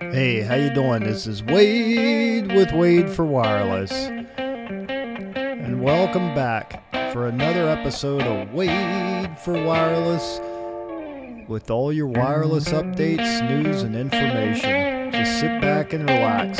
Hey, 0.00 0.42
how 0.42 0.54
you 0.54 0.70
doing? 0.70 1.02
This 1.02 1.26
is 1.26 1.42
Wade 1.42 2.52
with 2.52 2.72
Wade 2.72 3.10
for 3.10 3.24
Wireless. 3.24 3.90
And 4.36 5.82
welcome 5.82 6.34
back 6.36 6.84
for 7.12 7.26
another 7.26 7.68
episode 7.68 8.22
of 8.22 8.52
Wade 8.52 9.36
for 9.40 9.54
Wireless 9.54 10.40
with 11.48 11.70
all 11.70 11.92
your 11.92 12.06
wireless 12.06 12.68
updates, 12.68 13.48
news, 13.48 13.82
and 13.82 13.96
information. 13.96 15.10
Just 15.10 15.40
sit 15.40 15.60
back 15.60 15.92
and 15.92 16.08
relax. 16.08 16.58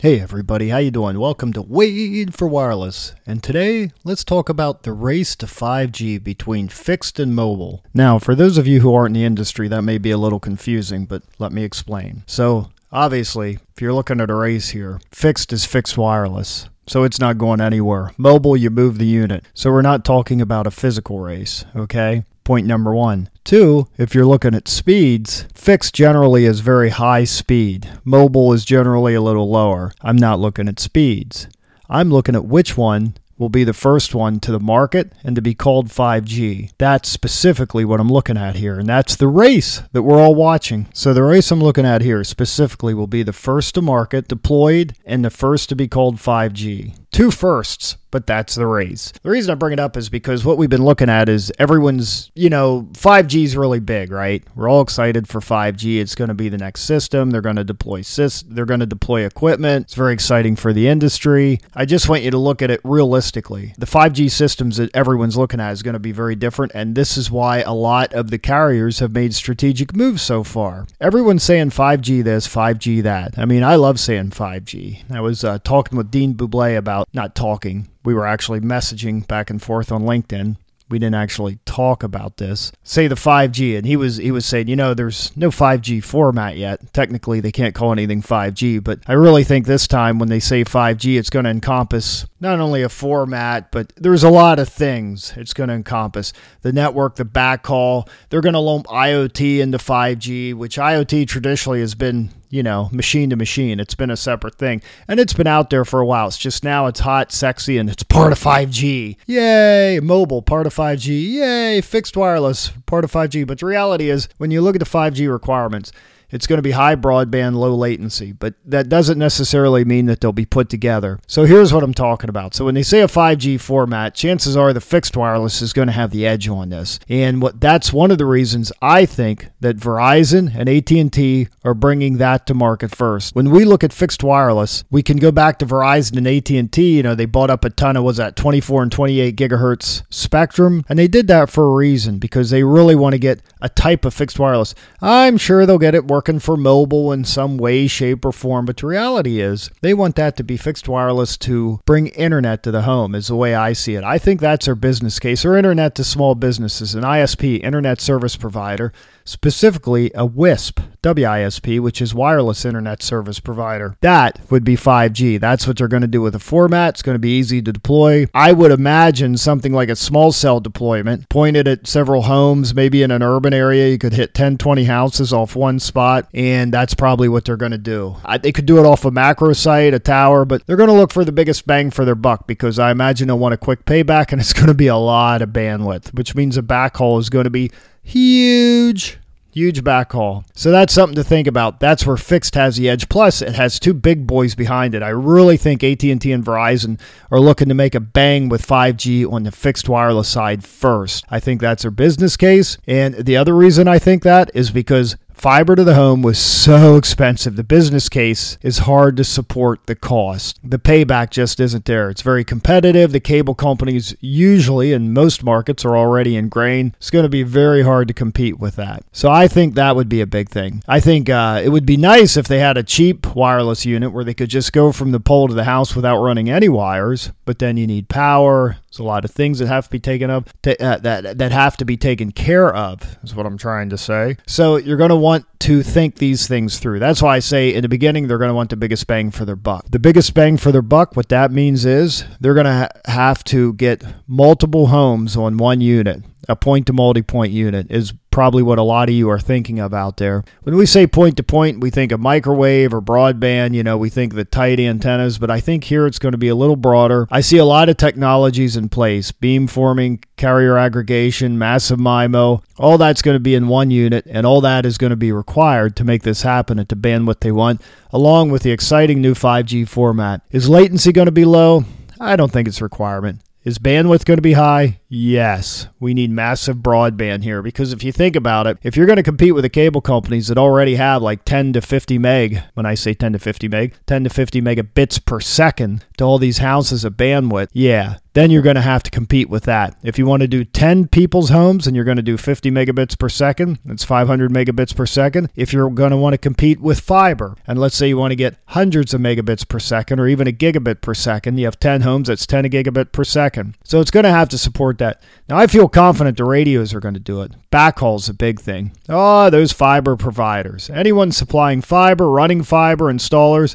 Hey 0.00 0.20
everybody, 0.20 0.68
how 0.68 0.78
you 0.78 0.92
doing? 0.92 1.18
Welcome 1.18 1.52
to 1.54 1.60
Wade 1.60 2.32
for 2.32 2.46
Wireless. 2.46 3.16
And 3.26 3.42
today, 3.42 3.90
let's 4.04 4.22
talk 4.22 4.48
about 4.48 4.84
the 4.84 4.92
race 4.92 5.34
to 5.34 5.46
5G 5.46 6.22
between 6.22 6.68
fixed 6.68 7.18
and 7.18 7.34
mobile. 7.34 7.82
Now, 7.92 8.20
for 8.20 8.36
those 8.36 8.58
of 8.58 8.68
you 8.68 8.78
who 8.78 8.94
aren't 8.94 9.16
in 9.16 9.20
the 9.22 9.26
industry, 9.26 9.66
that 9.66 9.82
may 9.82 9.98
be 9.98 10.12
a 10.12 10.16
little 10.16 10.38
confusing, 10.38 11.04
but 11.04 11.24
let 11.40 11.50
me 11.50 11.64
explain. 11.64 12.22
So, 12.28 12.70
obviously, 12.92 13.58
if 13.74 13.82
you're 13.82 13.92
looking 13.92 14.20
at 14.20 14.30
a 14.30 14.36
race 14.36 14.68
here, 14.68 15.00
fixed 15.10 15.52
is 15.52 15.64
fixed 15.64 15.98
wireless. 15.98 16.68
So 16.86 17.02
it's 17.02 17.18
not 17.18 17.36
going 17.36 17.60
anywhere. 17.60 18.12
Mobile, 18.16 18.56
you 18.56 18.70
move 18.70 18.98
the 18.98 19.04
unit. 19.04 19.44
So 19.52 19.72
we're 19.72 19.82
not 19.82 20.04
talking 20.04 20.40
about 20.40 20.68
a 20.68 20.70
physical 20.70 21.18
race, 21.18 21.64
okay? 21.74 22.22
Point 22.48 22.66
number 22.66 22.94
one. 22.94 23.28
Two, 23.44 23.88
if 23.98 24.14
you're 24.14 24.24
looking 24.24 24.54
at 24.54 24.68
speeds, 24.68 25.44
fixed 25.52 25.94
generally 25.94 26.46
is 26.46 26.60
very 26.60 26.88
high 26.88 27.24
speed. 27.24 27.90
Mobile 28.06 28.54
is 28.54 28.64
generally 28.64 29.12
a 29.12 29.20
little 29.20 29.50
lower. 29.50 29.92
I'm 30.00 30.16
not 30.16 30.40
looking 30.40 30.66
at 30.66 30.80
speeds. 30.80 31.46
I'm 31.90 32.10
looking 32.10 32.34
at 32.34 32.46
which 32.46 32.74
one 32.74 33.12
will 33.36 33.50
be 33.50 33.64
the 33.64 33.74
first 33.74 34.14
one 34.14 34.40
to 34.40 34.50
the 34.50 34.58
market 34.58 35.12
and 35.22 35.36
to 35.36 35.42
be 35.42 35.54
called 35.54 35.88
5G. 35.88 36.72
That's 36.78 37.10
specifically 37.10 37.84
what 37.84 38.00
I'm 38.00 38.10
looking 38.10 38.38
at 38.38 38.56
here, 38.56 38.78
and 38.78 38.88
that's 38.88 39.14
the 39.14 39.28
race 39.28 39.82
that 39.92 40.02
we're 40.02 40.18
all 40.18 40.34
watching. 40.34 40.88
So, 40.94 41.12
the 41.12 41.24
race 41.24 41.50
I'm 41.50 41.60
looking 41.60 41.84
at 41.84 42.00
here 42.00 42.24
specifically 42.24 42.94
will 42.94 43.06
be 43.06 43.22
the 43.22 43.34
first 43.34 43.74
to 43.74 43.82
market, 43.82 44.26
deployed, 44.26 44.94
and 45.04 45.22
the 45.22 45.28
first 45.28 45.68
to 45.68 45.76
be 45.76 45.86
called 45.86 46.16
5G. 46.16 46.96
Two 47.10 47.30
firsts, 47.30 47.96
but 48.10 48.26
that's 48.26 48.54
the 48.54 48.66
race. 48.66 49.12
The 49.22 49.30
reason 49.30 49.50
I 49.50 49.54
bring 49.54 49.72
it 49.72 49.80
up 49.80 49.96
is 49.96 50.08
because 50.08 50.44
what 50.44 50.58
we've 50.58 50.68
been 50.70 50.84
looking 50.84 51.08
at 51.08 51.28
is 51.28 51.50
everyone's, 51.58 52.30
you 52.34 52.50
know, 52.50 52.88
5G 52.92 53.44
is 53.44 53.56
really 53.56 53.80
big, 53.80 54.12
right? 54.12 54.44
We're 54.54 54.68
all 54.68 54.82
excited 54.82 55.26
for 55.26 55.40
5G. 55.40 56.00
It's 56.00 56.14
going 56.14 56.28
to 56.28 56.34
be 56.34 56.48
the 56.48 56.58
next 56.58 56.82
system. 56.82 57.30
They're 57.30 57.40
going 57.40 57.56
to 57.56 57.64
deploy 57.64 58.02
sys- 58.02 58.44
they're 58.48 58.66
going 58.66 58.80
to 58.80 58.86
deploy 58.86 59.24
equipment. 59.24 59.86
It's 59.86 59.94
very 59.94 60.12
exciting 60.12 60.54
for 60.56 60.72
the 60.72 60.86
industry. 60.88 61.60
I 61.74 61.86
just 61.86 62.08
want 62.08 62.22
you 62.22 62.30
to 62.30 62.38
look 62.38 62.62
at 62.62 62.70
it 62.70 62.80
realistically. 62.84 63.74
The 63.78 63.86
5G 63.86 64.30
systems 64.30 64.76
that 64.76 64.94
everyone's 64.94 65.36
looking 65.36 65.60
at 65.60 65.72
is 65.72 65.82
going 65.82 65.94
to 65.94 65.98
be 65.98 66.12
very 66.12 66.36
different, 66.36 66.72
and 66.74 66.94
this 66.94 67.16
is 67.16 67.30
why 67.30 67.60
a 67.60 67.72
lot 67.72 68.12
of 68.12 68.30
the 68.30 68.38
carriers 68.38 68.98
have 69.00 69.12
made 69.12 69.34
strategic 69.34 69.96
moves 69.96 70.22
so 70.22 70.44
far. 70.44 70.86
Everyone's 71.00 71.42
saying 71.42 71.70
5G 71.70 72.22
this, 72.22 72.46
5G 72.46 73.02
that. 73.02 73.38
I 73.38 73.44
mean, 73.44 73.62
I 73.64 73.76
love 73.76 73.98
saying 73.98 74.30
5G. 74.30 75.10
I 75.10 75.20
was 75.20 75.42
uh, 75.42 75.58
talking 75.58 75.96
with 75.96 76.10
Dean 76.10 76.34
Bubley 76.34 76.74
about 76.74 76.97
not 77.12 77.34
talking. 77.34 77.88
We 78.04 78.14
were 78.14 78.26
actually 78.26 78.60
messaging 78.60 79.26
back 79.26 79.50
and 79.50 79.62
forth 79.62 79.92
on 79.92 80.02
LinkedIn. 80.02 80.56
We 80.90 80.98
didn't 80.98 81.16
actually 81.16 81.58
talk 81.66 82.02
about 82.02 82.38
this. 82.38 82.72
Say 82.82 83.08
the 83.08 83.14
5G, 83.14 83.76
and 83.76 83.86
he 83.86 83.94
was 83.94 84.16
he 84.16 84.30
was 84.30 84.46
saying, 84.46 84.68
you 84.68 84.76
know, 84.76 84.94
there's 84.94 85.36
no 85.36 85.50
5G 85.50 86.02
format 86.02 86.56
yet. 86.56 86.94
Technically, 86.94 87.40
they 87.40 87.52
can't 87.52 87.74
call 87.74 87.92
anything 87.92 88.22
5G, 88.22 88.82
but 88.82 89.00
I 89.06 89.12
really 89.12 89.44
think 89.44 89.66
this 89.66 89.86
time 89.86 90.18
when 90.18 90.30
they 90.30 90.40
say 90.40 90.64
5G, 90.64 91.18
it's 91.18 91.28
going 91.28 91.44
to 91.44 91.50
encompass 91.50 92.26
not 92.40 92.58
only 92.60 92.82
a 92.82 92.88
format, 92.88 93.70
but 93.70 93.92
there's 93.96 94.24
a 94.24 94.30
lot 94.30 94.58
of 94.58 94.68
things 94.68 95.34
it's 95.36 95.52
going 95.52 95.68
to 95.68 95.74
encompass. 95.74 96.32
The 96.62 96.72
network, 96.72 97.16
the 97.16 97.24
backhaul. 97.24 98.08
They're 98.30 98.40
going 98.40 98.54
to 98.54 98.58
lump 98.58 98.86
IoT 98.86 99.58
into 99.58 99.76
5G, 99.76 100.54
which 100.54 100.78
IoT 100.78 101.28
traditionally 101.28 101.80
has 101.80 101.94
been 101.94 102.30
you 102.50 102.62
know, 102.62 102.88
machine 102.92 103.30
to 103.30 103.36
machine. 103.36 103.80
It's 103.80 103.94
been 103.94 104.10
a 104.10 104.16
separate 104.16 104.56
thing. 104.56 104.82
And 105.06 105.20
it's 105.20 105.32
been 105.32 105.46
out 105.46 105.70
there 105.70 105.84
for 105.84 106.00
a 106.00 106.06
while. 106.06 106.28
It's 106.28 106.38
just 106.38 106.64
now 106.64 106.86
it's 106.86 107.00
hot, 107.00 107.32
sexy, 107.32 107.78
and 107.78 107.90
it's 107.90 108.02
part 108.02 108.32
of 108.32 108.38
5G. 108.38 109.16
Yay! 109.26 110.00
Mobile, 110.02 110.42
part 110.42 110.66
of 110.66 110.74
5G. 110.74 111.32
Yay! 111.32 111.80
Fixed 111.80 112.16
wireless, 112.16 112.70
part 112.86 113.04
of 113.04 113.12
5G. 113.12 113.46
But 113.46 113.60
the 113.60 113.66
reality 113.66 114.10
is, 114.10 114.28
when 114.38 114.50
you 114.50 114.60
look 114.60 114.76
at 114.76 114.80
the 114.80 114.86
5G 114.86 115.30
requirements, 115.30 115.92
it's 116.30 116.46
going 116.46 116.58
to 116.58 116.62
be 116.62 116.72
high 116.72 116.96
broadband, 116.96 117.54
low 117.54 117.74
latency, 117.74 118.32
but 118.32 118.54
that 118.64 118.88
doesn't 118.88 119.18
necessarily 119.18 119.84
mean 119.84 120.06
that 120.06 120.20
they'll 120.20 120.32
be 120.32 120.44
put 120.44 120.68
together. 120.68 121.18
So 121.26 121.44
here's 121.44 121.72
what 121.72 121.82
I'm 121.82 121.94
talking 121.94 122.28
about. 122.28 122.54
So 122.54 122.64
when 122.64 122.74
they 122.74 122.82
say 122.82 123.00
a 123.00 123.06
5G 123.06 123.60
format, 123.60 124.14
chances 124.14 124.56
are 124.56 124.72
the 124.72 124.80
fixed 124.80 125.16
wireless 125.16 125.62
is 125.62 125.72
going 125.72 125.88
to 125.88 125.92
have 125.92 126.10
the 126.10 126.26
edge 126.26 126.48
on 126.48 126.68
this. 126.68 126.98
And 127.08 127.40
what 127.40 127.60
that's 127.60 127.92
one 127.92 128.10
of 128.10 128.18
the 128.18 128.26
reasons 128.26 128.72
I 128.82 129.06
think 129.06 129.48
that 129.60 129.76
Verizon 129.76 130.54
and 130.54 130.68
AT&T 130.68 131.48
are 131.64 131.74
bringing 131.74 132.18
that 132.18 132.46
to 132.46 132.54
market 132.54 132.94
first. 132.94 133.34
When 133.34 133.50
we 133.50 133.64
look 133.64 133.82
at 133.82 133.92
fixed 133.92 134.22
wireless, 134.22 134.84
we 134.90 135.02
can 135.02 135.16
go 135.16 135.32
back 135.32 135.58
to 135.58 135.66
Verizon 135.66 136.18
and 136.18 136.26
AT&T, 136.26 136.96
you 136.96 137.02
know, 137.02 137.14
they 137.14 137.26
bought 137.26 137.50
up 137.50 137.64
a 137.64 137.70
ton 137.70 137.96
of 137.96 138.04
was 138.04 138.18
that 138.18 138.36
24 138.36 138.84
and 138.84 138.92
28 138.92 139.36
gigahertz 139.36 140.02
spectrum, 140.10 140.84
and 140.88 140.98
they 140.98 141.08
did 141.08 141.26
that 141.28 141.50
for 141.50 141.64
a 141.64 141.74
reason 141.74 142.18
because 142.18 142.50
they 142.50 142.62
really 142.62 142.94
want 142.94 143.14
to 143.14 143.18
get 143.18 143.40
a 143.60 143.68
type 143.68 144.04
of 144.04 144.14
fixed 144.14 144.38
wireless. 144.38 144.74
I'm 145.00 145.36
sure 145.36 145.64
they'll 145.64 145.78
get 145.78 145.94
it 145.94 146.06
working 146.06 146.17
for 146.38 146.56
mobile 146.56 147.12
in 147.12 147.24
some 147.24 147.56
way, 147.56 147.86
shape, 147.86 148.24
or 148.24 148.32
form. 148.32 148.66
But 148.66 148.78
the 148.78 148.86
reality 148.86 149.40
is, 149.40 149.70
they 149.80 149.94
want 149.94 150.16
that 150.16 150.36
to 150.36 150.44
be 150.44 150.56
fixed 150.56 150.88
wireless 150.88 151.36
to 151.38 151.80
bring 151.84 152.08
internet 152.08 152.62
to 152.64 152.70
the 152.70 152.82
home, 152.82 153.14
is 153.14 153.28
the 153.28 153.36
way 153.36 153.54
I 153.54 153.72
see 153.72 153.94
it. 153.94 154.04
I 154.04 154.18
think 154.18 154.40
that's 154.40 154.66
their 154.66 154.74
business 154.74 155.18
case, 155.18 155.44
or 155.44 155.56
internet 155.56 155.94
to 155.96 156.04
small 156.04 156.34
businesses, 156.34 156.94
an 156.94 157.02
ISP, 157.02 157.62
internet 157.62 158.00
service 158.00 158.36
provider 158.36 158.92
specifically 159.28 160.10
a 160.14 160.24
WISP, 160.24 160.80
WISP, 161.04 161.80
which 161.80 162.00
is 162.00 162.14
wireless 162.14 162.64
internet 162.64 163.02
service 163.02 163.40
provider. 163.40 163.96
That 164.00 164.40
would 164.50 164.64
be 164.64 164.74
5G. 164.74 165.38
That's 165.38 165.66
what 165.66 165.76
they're 165.76 165.86
going 165.86 166.02
to 166.02 166.08
do 166.08 166.22
with 166.22 166.32
the 166.32 166.38
format. 166.38 166.94
It's 166.94 167.02
going 167.02 167.14
to 167.14 167.20
be 167.20 167.36
easy 167.36 167.60
to 167.62 167.72
deploy. 167.72 168.26
I 168.34 168.52
would 168.52 168.72
imagine 168.72 169.36
something 169.36 169.72
like 169.72 169.90
a 169.90 169.96
small 169.96 170.32
cell 170.32 170.60
deployment 170.60 171.28
pointed 171.28 171.68
at 171.68 171.86
several 171.86 172.22
homes, 172.22 172.74
maybe 172.74 173.02
in 173.02 173.10
an 173.10 173.22
urban 173.22 173.52
area. 173.52 173.88
You 173.88 173.98
could 173.98 174.14
hit 174.14 174.34
10, 174.34 174.58
20 174.58 174.84
houses 174.84 175.32
off 175.32 175.54
one 175.54 175.78
spot, 175.78 176.28
and 176.32 176.72
that's 176.72 176.94
probably 176.94 177.28
what 177.28 177.44
they're 177.44 177.56
going 177.56 177.72
to 177.72 177.78
do. 177.78 178.16
I, 178.24 178.38
they 178.38 178.52
could 178.52 178.66
do 178.66 178.78
it 178.78 178.86
off 178.86 179.04
a 179.04 179.10
macro 179.10 179.52
site, 179.52 179.94
a 179.94 179.98
tower, 179.98 180.44
but 180.44 180.66
they're 180.66 180.76
going 180.76 180.88
to 180.88 180.94
look 180.94 181.12
for 181.12 181.24
the 181.24 181.32
biggest 181.32 181.66
bang 181.66 181.90
for 181.90 182.04
their 182.04 182.14
buck 182.14 182.46
because 182.46 182.78
I 182.78 182.90
imagine 182.90 183.28
they'll 183.28 183.38
want 183.38 183.54
a 183.54 183.58
quick 183.58 183.84
payback, 183.84 184.32
and 184.32 184.40
it's 184.40 184.52
going 184.52 184.68
to 184.68 184.74
be 184.74 184.86
a 184.86 184.96
lot 184.96 185.42
of 185.42 185.50
bandwidth, 185.50 186.14
which 186.14 186.34
means 186.34 186.56
a 186.56 186.62
backhaul 186.62 187.20
is 187.20 187.28
going 187.28 187.44
to 187.44 187.50
be 187.50 187.70
huge 188.08 189.18
huge 189.58 189.82
backhaul. 189.82 190.44
So 190.54 190.70
that's 190.70 190.92
something 190.92 191.16
to 191.16 191.24
think 191.24 191.48
about. 191.48 191.80
That's 191.80 192.06
where 192.06 192.16
fixed 192.16 192.54
has 192.54 192.76
the 192.76 192.88
edge. 192.88 193.08
Plus, 193.08 193.42
it 193.42 193.56
has 193.56 193.80
two 193.80 193.92
big 193.92 194.24
boys 194.24 194.54
behind 194.54 194.94
it. 194.94 195.02
I 195.02 195.08
really 195.08 195.56
think 195.56 195.82
AT&T 195.82 196.30
and 196.30 196.44
Verizon 196.44 197.00
are 197.32 197.40
looking 197.40 197.68
to 197.68 197.74
make 197.74 197.96
a 197.96 198.00
bang 198.00 198.48
with 198.48 198.64
5G 198.64 199.30
on 199.30 199.42
the 199.42 199.50
fixed 199.50 199.88
wireless 199.88 200.28
side 200.28 200.64
first. 200.64 201.24
I 201.28 201.40
think 201.40 201.60
that's 201.60 201.82
their 201.82 201.90
business 201.90 202.36
case. 202.36 202.78
And 202.86 203.16
the 203.16 203.36
other 203.36 203.54
reason 203.54 203.88
I 203.88 203.98
think 203.98 204.22
that 204.22 204.50
is 204.54 204.70
because 204.70 205.16
Fiber 205.38 205.76
to 205.76 205.84
the 205.84 205.94
home 205.94 206.20
was 206.20 206.36
so 206.36 206.96
expensive. 206.96 207.54
The 207.54 207.62
business 207.62 208.08
case 208.08 208.58
is 208.60 208.78
hard 208.78 209.16
to 209.18 209.24
support 209.24 209.86
the 209.86 209.94
cost. 209.94 210.58
The 210.64 210.80
payback 210.80 211.30
just 211.30 211.60
isn't 211.60 211.84
there. 211.84 212.10
It's 212.10 212.22
very 212.22 212.42
competitive. 212.42 213.12
The 213.12 213.20
cable 213.20 213.54
companies, 213.54 214.16
usually 214.20 214.92
in 214.92 215.12
most 215.12 215.44
markets, 215.44 215.84
are 215.84 215.96
already 215.96 216.34
ingrained. 216.34 216.96
It's 216.96 217.10
going 217.10 217.22
to 217.22 217.28
be 217.28 217.44
very 217.44 217.82
hard 217.82 218.08
to 218.08 218.14
compete 218.14 218.58
with 218.58 218.74
that. 218.76 219.04
So 219.12 219.30
I 219.30 219.46
think 219.46 219.76
that 219.76 219.94
would 219.94 220.08
be 220.08 220.20
a 220.20 220.26
big 220.26 220.48
thing. 220.48 220.82
I 220.88 220.98
think 220.98 221.30
uh, 221.30 221.62
it 221.62 221.68
would 221.68 221.86
be 221.86 221.96
nice 221.96 222.36
if 222.36 222.48
they 222.48 222.58
had 222.58 222.76
a 222.76 222.82
cheap 222.82 223.36
wireless 223.36 223.86
unit 223.86 224.12
where 224.12 224.24
they 224.24 224.34
could 224.34 224.50
just 224.50 224.72
go 224.72 224.90
from 224.90 225.12
the 225.12 225.20
pole 225.20 225.46
to 225.46 225.54
the 225.54 225.64
house 225.64 225.94
without 225.94 226.20
running 226.20 226.50
any 226.50 226.68
wires, 226.68 227.30
but 227.44 227.60
then 227.60 227.76
you 227.76 227.86
need 227.86 228.08
power. 228.08 228.78
There's 228.88 228.98
a 228.98 229.04
lot 229.04 229.24
of 229.24 229.30
things 229.30 229.60
that 229.60 229.68
have 229.68 229.84
to 229.84 229.90
be 229.90 230.00
taken 230.00 230.30
up 230.30 230.48
to, 230.62 230.82
uh, 230.82 230.96
that 230.98 231.38
that 231.38 231.52
have 231.52 231.76
to 231.76 231.84
be 231.84 231.98
taken 231.98 232.32
care 232.32 232.74
of. 232.74 233.18
Is 233.22 233.34
what 233.34 233.44
I'm 233.44 233.58
trying 233.58 233.90
to 233.90 233.98
say. 233.98 234.38
So 234.46 234.76
you're 234.76 234.96
going 234.96 235.10
to 235.10 235.16
want 235.16 235.27
to 235.60 235.82
think 235.82 236.16
these 236.16 236.46
things 236.46 236.78
through. 236.78 236.98
That's 236.98 237.22
why 237.22 237.36
I 237.36 237.38
say 237.40 237.74
in 237.74 237.82
the 237.82 237.88
beginning 237.88 238.28
they're 238.28 238.38
going 238.38 238.48
to 238.50 238.54
want 238.54 238.70
the 238.70 238.76
biggest 238.76 239.06
bang 239.06 239.30
for 239.30 239.44
their 239.44 239.56
buck. 239.56 239.86
The 239.90 239.98
biggest 239.98 240.34
bang 240.34 240.56
for 240.56 240.72
their 240.72 240.82
buck. 240.82 241.16
What 241.16 241.28
that 241.28 241.50
means 241.52 241.84
is 241.84 242.24
they're 242.40 242.54
going 242.54 242.66
to 242.66 242.72
ha- 242.72 243.12
have 243.12 243.44
to 243.44 243.72
get 243.74 244.02
multiple 244.26 244.88
homes 244.88 245.36
on 245.36 245.56
one 245.56 245.80
unit. 245.80 246.22
A 246.48 246.56
point 246.56 246.86
to 246.86 246.92
multi 246.92 247.22
point 247.22 247.52
unit 247.52 247.90
is 247.90 248.12
probably 248.38 248.62
what 248.62 248.78
a 248.78 248.82
lot 248.84 249.08
of 249.08 249.14
you 249.16 249.28
are 249.28 249.40
thinking 249.40 249.80
of 249.80 249.92
out 249.92 250.18
there. 250.18 250.44
When 250.62 250.76
we 250.76 250.86
say 250.86 251.08
point 251.08 251.36
to 251.38 251.42
point, 251.42 251.80
we 251.80 251.90
think 251.90 252.12
of 252.12 252.20
microwave 252.20 252.94
or 252.94 253.02
broadband, 253.02 253.74
you 253.74 253.82
know, 253.82 253.98
we 253.98 254.10
think 254.10 254.32
the 254.32 254.44
tight 254.44 254.78
antennas, 254.78 255.38
but 255.38 255.50
I 255.50 255.58
think 255.58 255.82
here 255.82 256.06
it's 256.06 256.20
going 256.20 256.30
to 256.30 256.38
be 256.38 256.46
a 256.46 256.54
little 256.54 256.76
broader. 256.76 257.26
I 257.32 257.40
see 257.40 257.58
a 257.58 257.64
lot 257.64 257.88
of 257.88 257.96
technologies 257.96 258.76
in 258.76 258.90
place 258.90 259.32
beamforming, 259.32 260.22
carrier 260.36 260.78
aggregation, 260.78 261.58
massive 261.58 261.98
MIMO. 261.98 262.62
All 262.78 262.96
that's 262.96 263.22
going 263.22 263.34
to 263.34 263.40
be 263.40 263.56
in 263.56 263.66
one 263.66 263.90
unit, 263.90 264.24
and 264.30 264.46
all 264.46 264.60
that 264.60 264.86
is 264.86 264.98
going 264.98 265.10
to 265.10 265.16
be 265.16 265.32
required 265.32 265.96
to 265.96 266.04
make 266.04 266.22
this 266.22 266.42
happen 266.42 266.78
at 266.78 266.90
the 266.90 266.94
bandwidth 266.94 267.40
they 267.40 267.50
want, 267.50 267.80
along 268.12 268.52
with 268.52 268.62
the 268.62 268.70
exciting 268.70 269.20
new 269.20 269.34
5G 269.34 269.88
format. 269.88 270.42
Is 270.52 270.68
latency 270.68 271.10
going 271.10 271.26
to 271.26 271.32
be 271.32 271.44
low? 271.44 271.86
I 272.20 272.36
don't 272.36 272.52
think 272.52 272.68
it's 272.68 272.80
a 272.80 272.84
requirement. 272.84 273.40
Is 273.64 273.80
bandwidth 273.80 274.24
going 274.24 274.38
to 274.38 274.42
be 274.42 274.52
high? 274.52 274.97
Yes. 275.08 275.88
We 275.98 276.12
need 276.12 276.30
massive 276.30 276.76
broadband 276.76 277.42
here 277.42 277.62
because 277.62 277.92
if 277.92 278.04
you 278.04 278.12
think 278.12 278.36
about 278.36 278.66
it, 278.66 278.78
if 278.82 278.96
you're 278.96 279.06
going 279.06 279.16
to 279.16 279.22
compete 279.22 279.54
with 279.54 279.64
the 279.64 279.70
cable 279.70 280.00
companies 280.00 280.48
that 280.48 280.58
already 280.58 280.96
have 280.96 281.22
like 281.22 281.44
10 281.44 281.72
to 281.72 281.80
50 281.80 282.18
meg, 282.18 282.62
when 282.74 282.86
I 282.86 282.94
say 282.94 283.14
10 283.14 283.32
to 283.32 283.38
50 283.38 283.68
meg, 283.68 283.94
10 284.06 284.24
to 284.24 284.30
50 284.30 284.60
megabits 284.60 285.24
per 285.24 285.40
second 285.40 286.04
to 286.18 286.24
all 286.24 286.38
these 286.38 286.58
houses 286.58 287.04
of 287.04 287.14
bandwidth, 287.14 287.68
yeah, 287.72 288.18
then 288.34 288.50
you're 288.52 288.62
going 288.62 288.76
to 288.76 288.82
have 288.82 289.02
to 289.02 289.10
compete 289.10 289.48
with 289.48 289.64
that. 289.64 289.96
If 290.04 290.18
you 290.18 290.24
want 290.24 290.42
to 290.42 290.48
do 290.48 290.64
10 290.64 291.08
people's 291.08 291.48
homes 291.48 291.86
and 291.86 291.96
you're 291.96 292.04
going 292.04 292.18
to 292.18 292.22
do 292.22 292.36
50 292.36 292.70
megabits 292.70 293.18
per 293.18 293.28
second, 293.28 293.80
that's 293.84 294.04
500 294.04 294.52
megabits 294.52 294.94
per 294.94 295.06
second. 295.06 295.50
If 295.56 295.72
you're 295.72 295.90
going 295.90 296.12
to 296.12 296.16
want 296.16 296.34
to 296.34 296.38
compete 296.38 296.80
with 296.80 297.00
fiber, 297.00 297.56
and 297.66 297.80
let's 297.80 297.96
say 297.96 298.08
you 298.08 298.16
want 298.16 298.30
to 298.32 298.36
get 298.36 298.56
hundreds 298.66 299.12
of 299.12 299.20
megabits 299.20 299.66
per 299.66 299.80
second 299.80 300.20
or 300.20 300.28
even 300.28 300.46
a 300.46 300.52
gigabit 300.52 301.00
per 301.00 301.14
second, 301.14 301.58
you 301.58 301.64
have 301.64 301.80
10 301.80 302.02
homes, 302.02 302.28
that's 302.28 302.46
10 302.46 302.66
gigabit 302.66 303.10
per 303.10 303.24
second. 303.24 303.76
So 303.82 304.00
it's 304.00 304.12
going 304.12 304.24
to 304.24 304.30
have 304.30 304.48
to 304.50 304.58
support 304.58 304.97
that. 304.98 305.22
Now, 305.48 305.56
I 305.56 305.66
feel 305.66 305.88
confident 305.88 306.36
the 306.36 306.44
radios 306.44 306.94
are 306.94 307.00
going 307.00 307.14
to 307.14 307.20
do 307.20 307.42
it. 307.42 307.52
Backhauls 307.72 308.28
a 308.28 308.34
big 308.34 308.60
thing. 308.60 308.92
Oh, 309.08 309.50
those 309.50 309.72
fiber 309.72 310.16
providers. 310.16 310.90
Anyone 310.90 311.32
supplying 311.32 311.80
fiber, 311.80 312.30
running 312.30 312.62
fiber, 312.62 313.12
installers, 313.12 313.74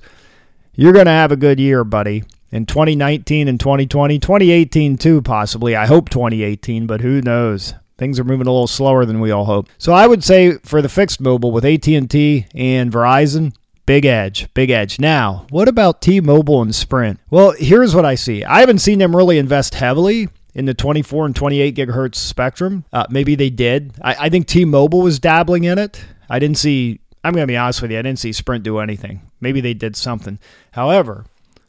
you're 0.75 0.93
going 0.93 1.05
to 1.05 1.11
have 1.11 1.31
a 1.31 1.37
good 1.37 1.59
year, 1.59 1.83
buddy 1.83 2.23
in 2.53 2.67
2019 2.67 3.47
and 3.47 3.59
2020, 3.59 4.19
2018 4.19 4.97
too, 4.97 5.21
possibly. 5.23 5.75
I 5.75 5.87
hope 5.87 6.09
2018, 6.09 6.85
but 6.85 7.01
who 7.01 7.19
knows? 7.19 7.73
Things 7.97 8.19
are 8.19 8.23
moving 8.23 8.45
a 8.45 8.51
little 8.51 8.67
slower 8.67 9.05
than 9.05 9.19
we 9.19 9.31
all 9.31 9.45
hope. 9.45 9.67
So 9.79 9.91
I 9.91 10.05
would 10.05 10.23
say 10.23 10.57
for 10.63 10.81
the 10.81 10.89
fixed 10.89 11.19
mobile 11.19 11.51
with 11.51 11.65
AT&T 11.65 12.45
and 12.53 12.91
Verizon, 12.91 13.55
big 13.87 14.05
edge, 14.05 14.53
big 14.53 14.69
edge. 14.69 14.99
Now, 14.99 15.47
what 15.49 15.67
about 15.67 16.01
T-Mobile 16.01 16.61
and 16.61 16.75
Sprint? 16.75 17.19
Well, 17.31 17.55
here's 17.57 17.95
what 17.95 18.05
I 18.05 18.13
see. 18.15 18.43
I 18.43 18.59
haven't 18.59 18.79
seen 18.79 18.99
them 18.99 19.15
really 19.15 19.39
invest 19.39 19.73
heavily 19.73 20.29
in 20.53 20.65
the 20.65 20.73
24 20.73 21.27
and 21.27 21.35
28 21.35 21.75
gigahertz 21.75 22.15
spectrum. 22.15 22.85
Uh, 22.93 23.05
maybe 23.09 23.35
they 23.35 23.49
did. 23.49 23.93
I, 24.01 24.15
I 24.25 24.29
think 24.29 24.47
T-Mobile 24.47 25.01
was 25.01 25.19
dabbling 25.19 25.63
in 25.63 25.77
it. 25.77 26.03
I 26.29 26.39
didn't 26.39 26.57
see. 26.57 26.99
I'm 27.23 27.33
going 27.33 27.43
to 27.43 27.51
be 27.51 27.57
honest 27.57 27.81
with 27.81 27.91
you. 27.91 27.99
I 27.99 28.01
didn't 28.01 28.19
see 28.19 28.33
Sprint 28.33 28.63
do 28.63 28.79
anything. 28.79 29.21
Maybe 29.39 29.61
they 29.61 29.73
did 29.73 29.95
something. 29.95 30.39
However, 30.71 31.25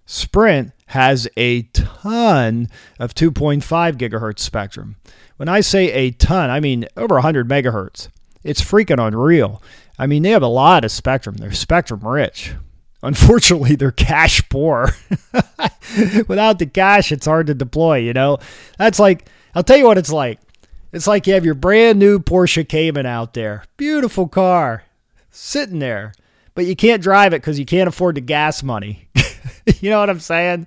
Sprint 0.07 0.73
has 0.87 1.29
a 1.37 1.63
ton 1.63 2.69
of 2.99 3.15
2.5 3.15 3.63
gigahertz 3.97 4.41
spectrum. 4.41 4.97
When 5.37 5.49
I 5.49 5.61
say 5.61 5.91
a 5.93 6.11
ton, 6.11 6.51
I 6.51 6.61
mean 6.61 6.87
over 6.97 7.15
100 7.15 7.49
megahertz. 7.49 8.09
It's 8.43 8.61
freaking 8.61 9.05
unreal. 9.05 9.63
I 9.99 10.07
mean, 10.07 10.23
they 10.23 10.31
have 10.31 10.43
a 10.43 10.49
lot 10.49 10.85
of 10.85 10.91
spectrum. 10.91 11.37
They're 11.37 11.53
spectrum 11.53 12.07
rich. 12.07 12.55
Unfortunately, 13.05 13.77
they're 13.77 13.91
cash 13.91 14.49
poor. 14.49 14.91
Without 16.27 16.59
the 16.59 16.67
cash, 16.67 17.13
it's 17.13 17.27
hard 17.27 17.47
to 17.49 17.55
deploy, 17.55 17.99
you 17.99 18.15
know? 18.15 18.39
That's 18.79 18.99
like, 18.99 19.29
I'll 19.55 19.63
tell 19.63 19.77
you 19.77 19.85
what 19.85 19.99
it's 19.99 20.11
like. 20.11 20.41
It's 20.91 21.07
like 21.07 21.27
you 21.27 21.35
have 21.35 21.45
your 21.45 21.55
brand 21.55 21.99
new 21.99 22.19
Porsche 22.19 22.67
Cayman 22.67 23.05
out 23.05 23.35
there. 23.35 23.65
Beautiful 23.77 24.27
car, 24.27 24.85
sitting 25.31 25.81
there, 25.81 26.15
but 26.55 26.65
you 26.65 26.75
can't 26.75 27.03
drive 27.03 27.35
it 27.35 27.43
because 27.43 27.59
you 27.59 27.67
can't 27.67 27.89
afford 27.89 28.15
the 28.15 28.21
gas 28.23 28.63
money. 28.63 29.09
you 29.81 29.91
know 29.91 30.01
what 30.01 30.09
I'm 30.09 30.21
saying? 30.21 30.67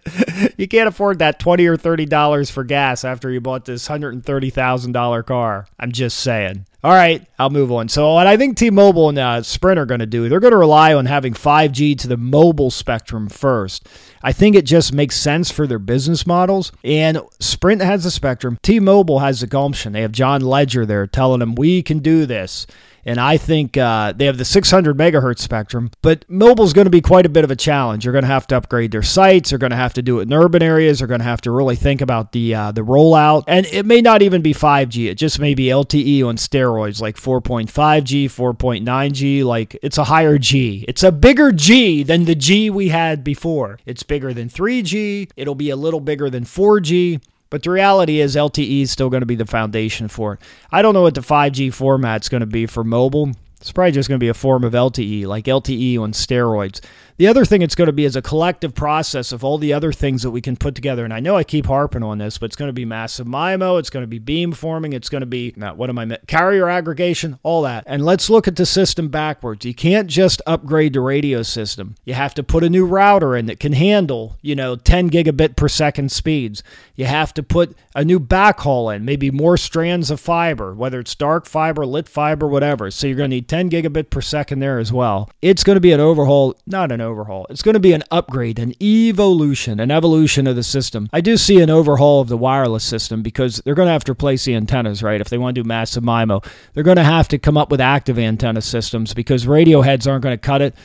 You 0.57 0.67
can't 0.67 0.89
afford 0.89 1.19
that 1.19 1.39
twenty 1.39 1.65
or 1.65 1.77
thirty 1.77 2.05
dollars 2.05 2.51
for 2.51 2.63
gas 2.63 3.03
after 3.03 3.31
you 3.31 3.39
bought 3.41 3.65
this 3.65 3.87
hundred 3.87 4.13
and 4.13 4.25
thirty 4.25 4.49
thousand 4.49 4.91
dollar 4.91 5.23
car. 5.23 5.65
I'm 5.79 5.93
just 5.93 6.19
saying. 6.19 6.66
All 6.83 6.93
right, 6.93 7.25
I'll 7.39 7.49
move 7.49 7.71
on. 7.71 7.89
So, 7.89 8.13
what 8.13 8.27
I 8.27 8.37
think 8.37 8.55
T-Mobile 8.55 9.09
and 9.09 9.17
uh, 9.17 9.41
Sprint 9.41 9.79
are 9.79 9.85
going 9.87 9.99
to 9.99 10.05
do, 10.05 10.29
they're 10.29 10.39
going 10.39 10.51
to 10.51 10.57
rely 10.57 10.93
on 10.93 11.07
having 11.07 11.33
5G 11.33 11.97
to 11.97 12.07
the 12.07 12.17
mobile 12.17 12.69
spectrum 12.69 13.29
first. 13.29 13.87
I 14.21 14.31
think 14.31 14.55
it 14.55 14.63
just 14.63 14.93
makes 14.93 15.15
sense 15.15 15.49
for 15.49 15.65
their 15.65 15.79
business 15.79 16.27
models. 16.27 16.71
And 16.83 17.19
Sprint 17.39 17.81
has 17.81 18.03
the 18.03 18.11
spectrum. 18.11 18.59
T-Mobile 18.61 19.19
has 19.19 19.41
the 19.41 19.47
gumption. 19.47 19.93
They 19.93 20.03
have 20.03 20.11
John 20.11 20.41
Legere 20.45 20.85
there 20.85 21.07
telling 21.07 21.39
them 21.39 21.55
we 21.55 21.81
can 21.81 21.97
do 21.97 22.27
this. 22.27 22.67
And 23.07 23.21
I 23.21 23.37
think 23.37 23.77
uh, 23.77 24.11
they 24.11 24.25
have 24.25 24.37
the 24.37 24.43
600 24.43 24.97
megahertz 24.97 25.39
spectrum, 25.39 25.89
but 26.01 26.25
mobile's 26.27 26.73
going 26.73 26.87
to 26.87 26.91
be 26.91 26.99
quite 26.99 27.25
a 27.25 27.29
bit 27.29 27.45
of 27.45 27.51
a 27.51 27.55
challenge. 27.55 28.03
You're 28.03 28.11
going 28.11 28.25
to 28.25 28.27
have 28.27 28.47
to 28.47 28.57
upgrade 28.57 28.91
their 28.91 29.01
sites. 29.01 29.49
They're 29.49 29.59
going 29.59 29.71
to 29.71 29.77
have 29.77 29.93
to 29.93 30.01
do 30.01 30.19
it 30.19 30.23
in 30.23 30.33
urban 30.33 30.61
areas. 30.61 30.99
They're 30.99 31.07
going 31.07 31.21
to 31.21 31.25
have 31.25 31.39
to 31.41 31.51
really 31.51 31.77
think 31.77 32.01
about 32.01 32.33
the 32.33 32.53
uh, 32.53 32.71
the 32.73 32.81
rollout. 32.81 33.45
And 33.47 33.65
it 33.67 33.85
may 33.85 34.01
not 34.01 34.21
even 34.21 34.41
be 34.41 34.53
5G. 34.53 35.09
It 35.09 35.15
just 35.15 35.39
may 35.39 35.55
be 35.55 35.67
LTE 35.67 36.25
on 36.27 36.35
steroids, 36.35 36.99
like 36.99 37.15
4.5G, 37.15 38.25
4.9G. 38.25 39.45
Like 39.45 39.79
it's 39.81 39.97
a 39.97 40.03
higher 40.03 40.37
G. 40.37 40.83
It's 40.89 41.03
a 41.03 41.11
bigger 41.11 41.53
G 41.53 42.03
than 42.03 42.25
the 42.25 42.35
G 42.35 42.69
we 42.69 42.89
had 42.89 43.23
before. 43.23 43.79
It's 43.85 44.03
bigger 44.03 44.33
than 44.33 44.49
3G. 44.49 45.31
It'll 45.37 45.55
be 45.55 45.69
a 45.69 45.77
little 45.77 46.01
bigger 46.01 46.29
than 46.29 46.43
4G. 46.43 47.21
But 47.49 47.63
the 47.63 47.71
reality 47.71 48.19
is 48.19 48.35
LTE 48.35 48.81
is 48.81 48.91
still 48.91 49.09
going 49.09 49.21
to 49.21 49.27
be 49.27 49.35
the 49.35 49.45
foundation 49.45 50.07
for 50.07 50.33
it. 50.33 50.39
I 50.71 50.81
don't 50.81 50.93
know 50.93 51.03
what 51.03 51.15
the 51.15 51.21
5G 51.21 51.73
format 51.73 52.23
is 52.23 52.29
going 52.29 52.41
to 52.41 52.47
be 52.47 52.65
for 52.65 52.83
mobile. 52.83 53.31
It's 53.61 53.71
probably 53.71 53.91
just 53.91 54.07
going 54.07 54.19
to 54.19 54.23
be 54.23 54.29
a 54.29 54.33
form 54.33 54.63
of 54.63 54.73
LTE, 54.73 55.25
like 55.25 55.45
LTE 55.45 55.99
on 55.99 56.11
steroids. 56.11 56.81
The 57.17 57.25
other 57.25 57.45
thing 57.45 57.63
it's 57.63 57.73
going 57.73 57.87
to 57.87 57.93
be 57.93 58.05
is 58.05 58.15
a 58.15 58.21
collective 58.21 58.75
process 58.75 59.31
of 59.31 59.43
all 59.43 59.57
the 59.57 59.73
other 59.73 59.91
things 59.91 60.21
that 60.21 60.29
we 60.29 60.39
can 60.39 60.55
put 60.55 60.75
together. 60.75 61.03
And 61.03 61.11
I 61.11 61.19
know 61.19 61.35
I 61.35 61.43
keep 61.43 61.65
harping 61.65 62.03
on 62.03 62.19
this, 62.19 62.37
but 62.37 62.45
it's 62.45 62.55
going 62.55 62.69
to 62.69 62.73
be 62.73 62.85
massive 62.85 63.25
MIMO, 63.25 63.79
it's 63.79 63.89
going 63.89 64.07
to 64.07 64.07
be 64.07 64.19
beamforming, 64.19 64.93
it's 64.93 65.09
going 65.09 65.21
to 65.21 65.25
be 65.25 65.51
not 65.55 65.77
what 65.77 65.89
am 65.89 65.97
I 65.97 66.19
carrier 66.27 66.69
aggregation, 66.69 67.39
all 67.41 67.63
that. 67.63 67.85
And 67.87 68.05
let's 68.05 68.29
look 68.29 68.47
at 68.47 68.55
the 68.55 68.67
system 68.67 69.07
backwards. 69.07 69.65
You 69.65 69.73
can't 69.73 70.07
just 70.07 70.43
upgrade 70.45 70.93
the 70.93 71.01
radio 71.01 71.41
system. 71.41 71.95
You 72.05 72.13
have 72.13 72.35
to 72.35 72.43
put 72.43 72.63
a 72.63 72.69
new 72.69 72.85
router 72.85 73.35
in 73.35 73.47
that 73.47 73.59
can 73.59 73.73
handle, 73.73 74.37
you 74.43 74.55
know, 74.55 74.75
10 74.75 75.09
gigabit 75.09 75.55
per 75.55 75.67
second 75.67 76.11
speeds. 76.11 76.61
You 76.95 77.05
have 77.05 77.33
to 77.33 77.41
put 77.41 77.75
a 77.95 78.05
new 78.05 78.19
backhaul 78.19 78.95
in, 78.95 79.05
maybe 79.05 79.31
more 79.31 79.57
strands 79.57 80.11
of 80.11 80.19
fiber, 80.19 80.75
whether 80.75 80.99
it's 80.99 81.15
dark 81.15 81.47
fiber, 81.47 81.83
lit 81.83 82.07
fiber, 82.07 82.47
whatever. 82.47 82.91
So 82.91 83.07
you're 83.07 83.17
going 83.17 83.31
to 83.31 83.37
need 83.37 83.47
10 83.47 83.71
gigabit 83.71 84.11
per 84.11 84.21
second 84.21 84.59
there 84.59 84.77
as 84.77 84.93
well. 84.93 85.31
It's 85.41 85.63
going 85.63 85.77
to 85.77 85.81
be 85.81 85.91
an 85.91 85.99
overhaul, 85.99 86.55
not 86.67 86.91
an 86.91 87.01
overhaul. 87.07 87.47
It's 87.49 87.63
going 87.63 87.73
to 87.73 87.79
be 87.79 87.93
an 87.93 88.03
upgrade, 88.11 88.59
an 88.59 88.73
evolution, 88.81 89.79
an 89.79 89.89
evolution 89.89 90.45
of 90.45 90.55
the 90.55 90.63
system. 90.63 91.09
I 91.11 91.21
do 91.21 91.37
see 91.37 91.59
an 91.59 91.71
overhaul 91.71 92.21
of 92.21 92.27
the 92.27 92.37
wireless 92.37 92.83
system 92.83 93.23
because 93.23 93.61
they're 93.65 93.73
going 93.73 93.87
to 93.87 93.93
have 93.93 94.03
to 94.03 94.11
replace 94.11 94.45
the 94.45 94.53
antennas, 94.53 95.01
right? 95.01 95.19
If 95.19 95.29
they 95.29 95.39
want 95.39 95.55
to 95.55 95.63
do 95.63 95.67
massive 95.67 96.03
MIMO, 96.03 96.45
they're 96.73 96.83
going 96.83 96.97
to 96.97 97.03
have 97.03 97.27
to 97.29 97.39
come 97.39 97.57
up 97.57 97.71
with 97.71 97.81
active 97.81 98.19
antenna 98.19 98.61
systems 98.61 99.15
because 99.15 99.47
radio 99.47 99.81
heads 99.81 100.05
aren't 100.05 100.23
going 100.23 100.37
to 100.37 100.37
cut 100.37 100.61
it. 100.61 100.75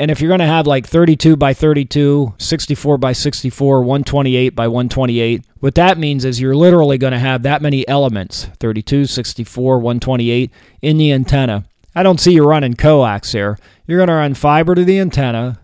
And 0.00 0.10
if 0.10 0.20
you're 0.20 0.28
going 0.28 0.40
to 0.40 0.46
have 0.46 0.66
like 0.66 0.86
32 0.86 1.36
by 1.36 1.52
32, 1.52 2.34
64 2.38 2.96
by 2.96 3.12
64, 3.12 3.82
128 3.82 4.48
by 4.56 4.66
128, 4.66 5.44
what 5.60 5.74
that 5.74 5.98
means 5.98 6.24
is 6.24 6.40
you're 6.40 6.56
literally 6.56 6.96
going 6.96 7.12
to 7.12 7.18
have 7.18 7.42
that 7.42 7.60
many 7.60 7.86
elements 7.86 8.46
32, 8.60 9.04
64, 9.04 9.78
128 9.78 10.50
in 10.80 10.96
the 10.96 11.12
antenna. 11.12 11.66
I 11.94 12.02
don't 12.02 12.20
see 12.20 12.32
you 12.32 12.44
running 12.44 12.74
coax 12.74 13.32
here. 13.32 13.58
You're 13.86 13.98
going 13.98 14.08
to 14.08 14.14
run 14.14 14.34
fiber 14.34 14.76
to 14.76 14.84
the 14.84 15.00
antenna, 15.00 15.60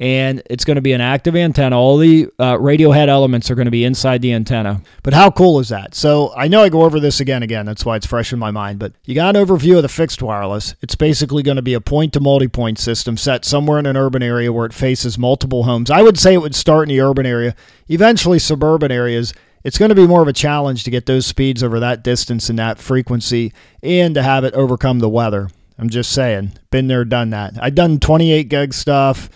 and 0.00 0.42
it's 0.50 0.64
going 0.64 0.74
to 0.74 0.82
be 0.82 0.92
an 0.92 1.00
active 1.00 1.36
antenna. 1.36 1.78
All 1.78 1.96
the 1.98 2.28
uh, 2.38 2.58
radio 2.58 2.90
head 2.90 3.08
elements 3.08 3.48
are 3.50 3.54
going 3.54 3.66
to 3.66 3.70
be 3.70 3.84
inside 3.84 4.20
the 4.20 4.32
antenna. 4.32 4.82
But 5.04 5.14
how 5.14 5.30
cool 5.30 5.60
is 5.60 5.68
that? 5.68 5.94
So 5.94 6.32
I 6.36 6.48
know 6.48 6.62
I 6.62 6.68
go 6.68 6.82
over 6.82 6.98
this 6.98 7.20
again, 7.20 7.44
again. 7.44 7.66
That's 7.66 7.84
why 7.84 7.96
it's 7.96 8.06
fresh 8.06 8.32
in 8.32 8.40
my 8.40 8.50
mind. 8.50 8.80
But 8.80 8.92
you 9.04 9.14
got 9.14 9.36
an 9.36 9.44
overview 9.44 9.76
of 9.76 9.82
the 9.82 9.88
fixed 9.88 10.20
wireless. 10.20 10.74
It's 10.82 10.96
basically 10.96 11.44
going 11.44 11.56
to 11.56 11.62
be 11.62 11.74
a 11.74 11.80
point 11.80 12.12
to 12.14 12.20
multi 12.20 12.48
point 12.48 12.80
system 12.80 13.16
set 13.16 13.44
somewhere 13.44 13.78
in 13.78 13.86
an 13.86 13.96
urban 13.96 14.22
area 14.22 14.52
where 14.52 14.66
it 14.66 14.74
faces 14.74 15.16
multiple 15.16 15.62
homes. 15.62 15.90
I 15.90 16.02
would 16.02 16.18
say 16.18 16.34
it 16.34 16.42
would 16.42 16.56
start 16.56 16.88
in 16.88 16.96
the 16.96 17.00
urban 17.00 17.26
area, 17.26 17.54
eventually 17.88 18.40
suburban 18.40 18.90
areas. 18.90 19.32
It's 19.64 19.78
going 19.78 19.88
to 19.88 19.94
be 19.94 20.06
more 20.06 20.22
of 20.22 20.28
a 20.28 20.32
challenge 20.32 20.84
to 20.84 20.90
get 20.90 21.06
those 21.06 21.26
speeds 21.26 21.62
over 21.62 21.80
that 21.80 22.02
distance 22.04 22.48
and 22.48 22.58
that 22.58 22.78
frequency 22.78 23.52
and 23.82 24.14
to 24.14 24.22
have 24.22 24.44
it 24.44 24.54
overcome 24.54 25.00
the 25.00 25.08
weather. 25.08 25.50
I'm 25.78 25.88
just 25.88 26.12
saying, 26.12 26.52
been 26.70 26.88
there, 26.88 27.04
done 27.04 27.30
that. 27.30 27.54
I've 27.60 27.74
done 27.74 28.00
28 28.00 28.48
gig 28.48 28.74
stuff. 28.74 29.30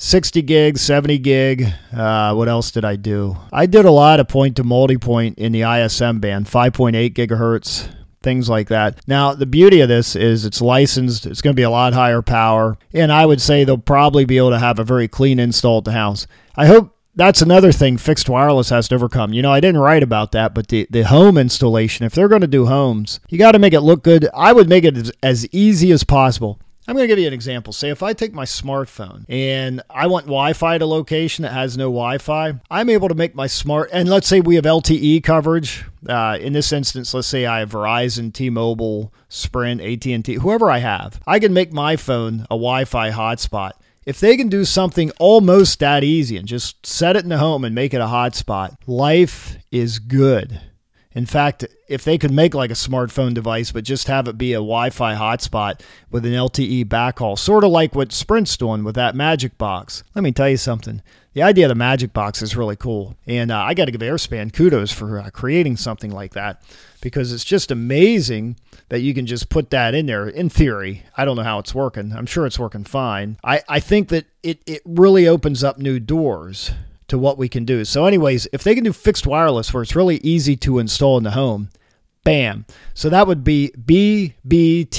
60 0.00 0.42
gig, 0.42 0.78
70 0.78 1.18
gig. 1.18 1.66
Uh, 1.92 2.32
what 2.34 2.48
else 2.48 2.70
did 2.70 2.84
I 2.84 2.94
do? 2.94 3.36
I 3.52 3.66
did 3.66 3.84
a 3.84 3.90
lot 3.90 4.20
of 4.20 4.28
point 4.28 4.54
to 4.56 4.64
multi 4.64 4.96
point 4.96 5.38
in 5.38 5.50
the 5.50 5.62
ISM 5.62 6.20
band, 6.20 6.46
5.8 6.46 7.14
gigahertz, 7.14 7.88
things 8.22 8.48
like 8.48 8.68
that. 8.68 9.00
Now, 9.08 9.34
the 9.34 9.44
beauty 9.46 9.80
of 9.80 9.88
this 9.88 10.14
is 10.14 10.44
it's 10.44 10.60
licensed, 10.60 11.26
it's 11.26 11.42
going 11.42 11.54
to 11.54 11.58
be 11.58 11.64
a 11.64 11.70
lot 11.70 11.94
higher 11.94 12.22
power, 12.22 12.78
and 12.92 13.10
I 13.10 13.26
would 13.26 13.40
say 13.40 13.64
they'll 13.64 13.76
probably 13.76 14.24
be 14.24 14.38
able 14.38 14.50
to 14.50 14.60
have 14.60 14.78
a 14.78 14.84
very 14.84 15.08
clean 15.08 15.40
install 15.40 15.78
at 15.78 15.84
the 15.84 15.92
house. 15.92 16.28
I 16.54 16.66
hope 16.66 16.96
that's 17.18 17.42
another 17.42 17.72
thing 17.72 17.98
fixed 17.98 18.28
wireless 18.28 18.70
has 18.70 18.86
to 18.88 18.94
overcome. 18.94 19.32
You 19.32 19.42
know, 19.42 19.52
I 19.52 19.58
didn't 19.58 19.80
write 19.80 20.04
about 20.04 20.30
that, 20.32 20.54
but 20.54 20.68
the, 20.68 20.86
the 20.88 21.02
home 21.02 21.36
installation, 21.36 22.06
if 22.06 22.14
they're 22.14 22.28
going 22.28 22.42
to 22.42 22.46
do 22.46 22.66
homes, 22.66 23.18
you 23.28 23.38
got 23.38 23.52
to 23.52 23.58
make 23.58 23.72
it 23.72 23.80
look 23.80 24.04
good. 24.04 24.28
I 24.32 24.52
would 24.52 24.68
make 24.68 24.84
it 24.84 24.96
as, 24.96 25.12
as 25.20 25.48
easy 25.52 25.90
as 25.90 26.04
possible. 26.04 26.60
I'm 26.86 26.94
going 26.94 27.06
to 27.06 27.08
give 27.08 27.18
you 27.18 27.26
an 27.26 27.34
example. 27.34 27.72
Say 27.72 27.90
if 27.90 28.04
I 28.04 28.12
take 28.12 28.32
my 28.32 28.44
smartphone 28.44 29.26
and 29.28 29.82
I 29.90 30.06
want 30.06 30.24
Wi 30.24 30.52
Fi 30.54 30.76
at 30.76 30.80
a 30.80 30.86
location 30.86 31.42
that 31.42 31.52
has 31.52 31.76
no 31.76 31.86
Wi 31.86 32.18
Fi, 32.18 32.54
I'm 32.70 32.88
able 32.88 33.08
to 33.08 33.14
make 33.14 33.34
my 33.34 33.48
smart, 33.48 33.90
and 33.92 34.08
let's 34.08 34.28
say 34.28 34.40
we 34.40 34.54
have 34.54 34.64
LTE 34.64 35.22
coverage. 35.24 35.84
Uh, 36.08 36.38
in 36.40 36.52
this 36.52 36.72
instance, 36.72 37.12
let's 37.12 37.26
say 37.26 37.44
I 37.44 37.58
have 37.58 37.72
Verizon, 37.72 38.32
T-Mobile, 38.32 39.12
Sprint, 39.28 39.82
AT&T, 39.82 40.34
whoever 40.34 40.70
I 40.70 40.78
have. 40.78 41.20
I 41.26 41.40
can 41.40 41.52
make 41.52 41.72
my 41.72 41.96
phone 41.96 42.42
a 42.42 42.56
Wi-Fi 42.56 43.10
hotspot 43.10 43.72
If 44.08 44.20
they 44.20 44.38
can 44.38 44.48
do 44.48 44.64
something 44.64 45.10
almost 45.18 45.80
that 45.80 46.02
easy 46.02 46.38
and 46.38 46.48
just 46.48 46.86
set 46.86 47.14
it 47.14 47.24
in 47.24 47.28
the 47.28 47.36
home 47.36 47.62
and 47.62 47.74
make 47.74 47.92
it 47.92 48.00
a 48.00 48.06
hotspot, 48.06 48.74
life 48.86 49.58
is 49.70 49.98
good. 49.98 50.62
In 51.12 51.26
fact, 51.26 51.66
if 51.90 52.04
they 52.04 52.16
could 52.16 52.30
make 52.30 52.54
like 52.54 52.70
a 52.70 52.72
smartphone 52.72 53.34
device, 53.34 53.70
but 53.70 53.84
just 53.84 54.08
have 54.08 54.26
it 54.26 54.38
be 54.38 54.54
a 54.54 54.64
Wi 54.64 54.88
Fi 54.88 55.14
hotspot 55.14 55.82
with 56.10 56.24
an 56.24 56.32
LTE 56.32 56.86
backhaul, 56.86 57.38
sort 57.38 57.64
of 57.64 57.70
like 57.70 57.94
what 57.94 58.10
Sprint's 58.10 58.56
doing 58.56 58.82
with 58.82 58.94
that 58.94 59.14
Magic 59.14 59.58
Box. 59.58 60.02
Let 60.14 60.24
me 60.24 60.32
tell 60.32 60.48
you 60.48 60.56
something. 60.56 61.02
The 61.38 61.44
idea 61.44 61.66
of 61.66 61.68
the 61.68 61.76
Magic 61.76 62.12
Box 62.12 62.42
is 62.42 62.56
really 62.56 62.74
cool. 62.74 63.14
And 63.24 63.52
uh, 63.52 63.60
I 63.60 63.74
got 63.74 63.84
to 63.84 63.92
give 63.92 64.00
Airspan 64.00 64.52
kudos 64.52 64.90
for 64.90 65.20
uh, 65.20 65.30
creating 65.30 65.76
something 65.76 66.10
like 66.10 66.32
that 66.32 66.60
because 67.00 67.32
it's 67.32 67.44
just 67.44 67.70
amazing 67.70 68.56
that 68.88 69.02
you 69.02 69.14
can 69.14 69.24
just 69.24 69.48
put 69.48 69.70
that 69.70 69.94
in 69.94 70.06
there 70.06 70.26
in 70.28 70.48
theory. 70.50 71.04
I 71.16 71.24
don't 71.24 71.36
know 71.36 71.44
how 71.44 71.60
it's 71.60 71.72
working. 71.72 72.12
I'm 72.12 72.26
sure 72.26 72.44
it's 72.44 72.58
working 72.58 72.82
fine. 72.82 73.36
I, 73.44 73.62
I 73.68 73.78
think 73.78 74.08
that 74.08 74.26
it, 74.42 74.60
it 74.66 74.82
really 74.84 75.28
opens 75.28 75.62
up 75.62 75.78
new 75.78 76.00
doors 76.00 76.72
to 77.06 77.16
what 77.16 77.38
we 77.38 77.48
can 77.48 77.64
do. 77.64 77.84
So, 77.84 78.04
anyways, 78.04 78.48
if 78.52 78.64
they 78.64 78.74
can 78.74 78.82
do 78.82 78.92
fixed 78.92 79.24
wireless 79.24 79.72
where 79.72 79.84
it's 79.84 79.94
really 79.94 80.16
easy 80.24 80.56
to 80.56 80.80
install 80.80 81.18
in 81.18 81.22
the 81.22 81.30
home, 81.30 81.70
bam. 82.24 82.66
So 82.94 83.08
that 83.10 83.28
would 83.28 83.44
be 83.44 83.70
BBTTH. 83.78 84.90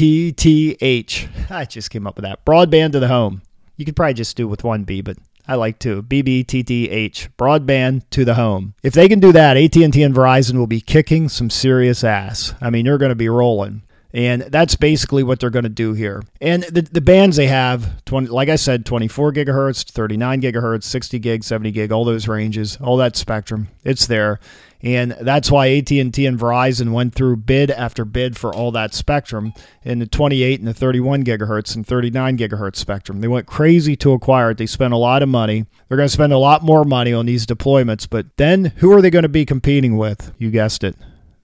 I 1.52 1.66
just 1.66 1.90
came 1.90 2.08
up 2.08 2.16
with 2.16 2.24
that. 2.24 2.46
Broadband 2.46 2.94
to 2.94 3.02
the 3.02 3.10
home. 3.10 3.42
You 3.76 3.84
could 3.84 3.98
probably 3.98 4.14
just 4.14 4.38
do 4.38 4.48
with 4.48 4.64
one 4.64 4.86
B, 4.86 5.02
but 5.02 5.18
I 5.50 5.56
like 5.56 5.80
to. 5.80 6.04
BBTTH, 6.04 7.30
broadband 7.36 8.04
to 8.12 8.24
the 8.24 8.36
home. 8.36 8.76
If 8.84 8.94
they 8.94 9.10
can 9.10 9.20
do 9.20 9.32
that, 9.32 9.58
AT&T 9.58 9.82
and 9.82 10.14
Verizon 10.14 10.60
will 10.60 10.68
be 10.68 10.80
kicking 10.80 11.28
some 11.28 11.50
serious 11.50 12.04
ass. 12.04 12.54
I 12.62 12.70
mean, 12.70 12.86
you're 12.86 13.00
going 13.00 13.10
to 13.10 13.16
be 13.16 13.30
rolling. 13.30 13.82
And 14.14 14.42
that's 14.44 14.76
basically 14.76 15.24
what 15.24 15.40
they're 15.40 15.50
going 15.50 15.64
to 15.64 15.70
do 15.70 15.94
here. 15.94 16.24
And 16.42 16.64
the, 16.64 16.82
the 16.82 17.02
bands 17.02 17.38
they 17.38 17.48
have, 17.48 18.04
20, 18.06 18.28
like 18.28 18.50
I 18.50 18.56
said, 18.56 18.86
24 18.86 19.34
gigahertz, 19.34 19.84
39 19.84 20.42
gigahertz, 20.42 20.84
60 20.84 21.20
gig, 21.20 21.44
70 21.44 21.72
gig, 21.72 21.92
all 21.92 22.06
those 22.06 22.28
ranges, 22.28 22.78
all 22.82 22.98
that 22.98 23.16
spectrum, 23.16 23.68
it's 23.84 24.08
there. 24.08 24.40
And 24.82 25.12
that's 25.20 25.52
why 25.52 25.68
AT&T 25.68 26.00
and 26.00 26.40
Verizon 26.40 26.94
went 26.94 27.14
through 27.14 27.38
bid 27.38 27.70
after 27.70 28.06
bid 28.06 28.38
for 28.38 28.56
all 28.56 28.72
that 28.72 28.94
spectrum 28.94 29.54
in 29.84 30.00
the 30.00 30.08
28 30.08 30.60
and 30.60 30.68
the 30.68 30.74
31 30.74 31.24
gigahertz 31.26 31.76
and 31.76 31.86
39 31.86 32.38
gigahertz 32.38 32.78
spectrum. 32.78 33.20
They 33.20 33.28
went 33.28 33.46
crazy 33.46 33.98
to 33.98 34.14
acquire 34.14 34.52
it. 34.52 34.58
They 34.58 34.66
spent 34.66 34.94
a 34.94 34.98
lot 34.98 35.22
of 35.22 35.28
money. 35.28 35.66
They're 35.88 35.98
going 35.98 36.08
to 36.08 36.14
spend 36.14 36.32
a 36.32 36.38
lot 36.38 36.64
more 36.64 36.86
money 36.86 37.12
on 37.12 37.26
these 37.26 37.46
deployments. 37.46 38.08
But 38.10 38.38
then 38.38 38.72
who 38.78 38.94
are 38.94 39.02
they 39.02 39.10
going 39.10 39.24
to 39.24 39.30
be 39.30 39.46
competing 39.46 39.98
with? 39.98 40.34
You 40.38 40.50
guessed 40.50 40.84
it 40.86 40.96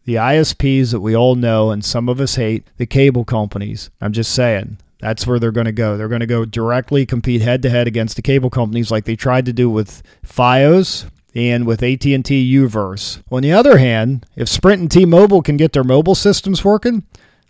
the 0.06 0.16
ISPs 0.16 0.92
that 0.92 1.02
we 1.02 1.16
all 1.16 1.36
know 1.36 1.72
and 1.72 1.84
some 1.84 2.08
of 2.08 2.22
us 2.22 2.36
hate, 2.36 2.68
the 2.78 2.86
cable 2.86 3.26
companies. 3.26 3.90
I'm 4.00 4.14
just 4.14 4.34
saying. 4.34 4.78
That's 5.00 5.28
where 5.28 5.40
they're 5.40 5.52
going 5.52 5.66
to 5.66 5.72
go. 5.72 5.98
They're 5.98 6.08
going 6.08 6.22
to 6.22 6.26
go 6.26 6.46
directly 6.46 7.06
compete 7.06 7.42
head 7.42 7.62
to 7.64 7.70
head 7.70 7.88
against 7.88 8.16
the 8.16 8.22
cable 8.22 8.50
companies 8.50 8.90
like 8.90 9.06
they 9.06 9.16
tried 9.16 9.46
to 9.46 9.54
do 9.54 9.70
with 9.70 10.02
FiOS 10.26 11.10
and 11.36 11.68
with 11.68 11.84
AT&T 11.84 12.22
UVerse. 12.24 13.22
On 13.30 13.42
the 13.42 13.52
other 13.52 13.78
hand, 13.78 14.26
if 14.36 14.48
Sprint 14.48 14.82
and 14.82 14.90
T-Mobile 14.90 15.42
can 15.42 15.58
get 15.58 15.74
their 15.74 15.84
mobile 15.84 16.16
systems 16.16 16.64
working, 16.64 17.04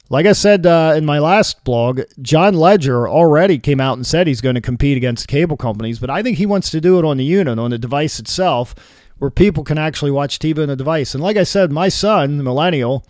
like 0.09 0.25
I 0.25 0.33
said 0.33 0.65
uh, 0.65 0.93
in 0.95 1.05
my 1.05 1.19
last 1.19 1.63
blog, 1.63 2.01
John 2.21 2.57
Legere 2.57 3.07
already 3.07 3.59
came 3.59 3.79
out 3.79 3.97
and 3.97 4.05
said 4.05 4.27
he's 4.27 4.41
going 4.41 4.55
to 4.55 4.61
compete 4.61 4.97
against 4.97 5.27
cable 5.27 5.57
companies, 5.57 5.99
but 5.99 6.09
I 6.09 6.23
think 6.23 6.37
he 6.37 6.45
wants 6.45 6.71
to 6.71 6.81
do 6.81 6.97
it 6.99 7.05
on 7.05 7.17
the 7.17 7.23
unit, 7.23 7.59
on 7.59 7.71
the 7.71 7.77
device 7.77 8.19
itself 8.19 8.75
where 9.17 9.31
people 9.31 9.63
can 9.63 9.77
actually 9.77 10.11
watch 10.11 10.39
TV 10.39 10.61
on 10.61 10.69
a 10.69 10.75
device. 10.75 11.13
And 11.13 11.23
like 11.23 11.37
I 11.37 11.43
said, 11.43 11.71
my 11.71 11.89
son, 11.89 12.37
the 12.37 12.43
millennial, 12.43 13.05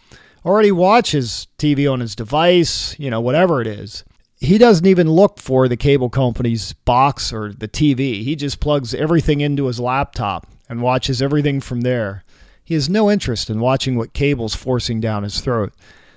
already 0.45 0.71
watches 0.71 1.47
TV 1.57 1.91
on 1.91 1.99
his 1.99 2.15
device, 2.15 2.97
you 2.99 3.09
know, 3.09 3.21
whatever 3.21 3.61
it 3.61 3.67
is. 3.67 4.03
He 4.37 4.57
doesn't 4.57 4.85
even 4.85 5.09
look 5.09 5.39
for 5.39 5.67
the 5.67 5.77
cable 5.77 6.09
company's 6.09 6.73
box 6.73 7.33
or 7.33 7.51
the 7.51 7.67
TV. 7.67 8.23
He 8.23 8.35
just 8.35 8.59
plugs 8.59 8.93
everything 8.93 9.41
into 9.41 9.65
his 9.65 9.79
laptop 9.79 10.47
and 10.69 10.81
watches 10.81 11.21
everything 11.21 11.61
from 11.61 11.81
there. 11.81 12.23
He 12.63 12.73
has 12.73 12.89
no 12.89 13.09
interest 13.09 13.49
in 13.49 13.59
watching 13.59 13.95
what 13.95 14.13
cable's 14.13 14.55
forcing 14.55 14.99
down 14.99 15.23
his 15.23 15.39
throat. 15.39 15.73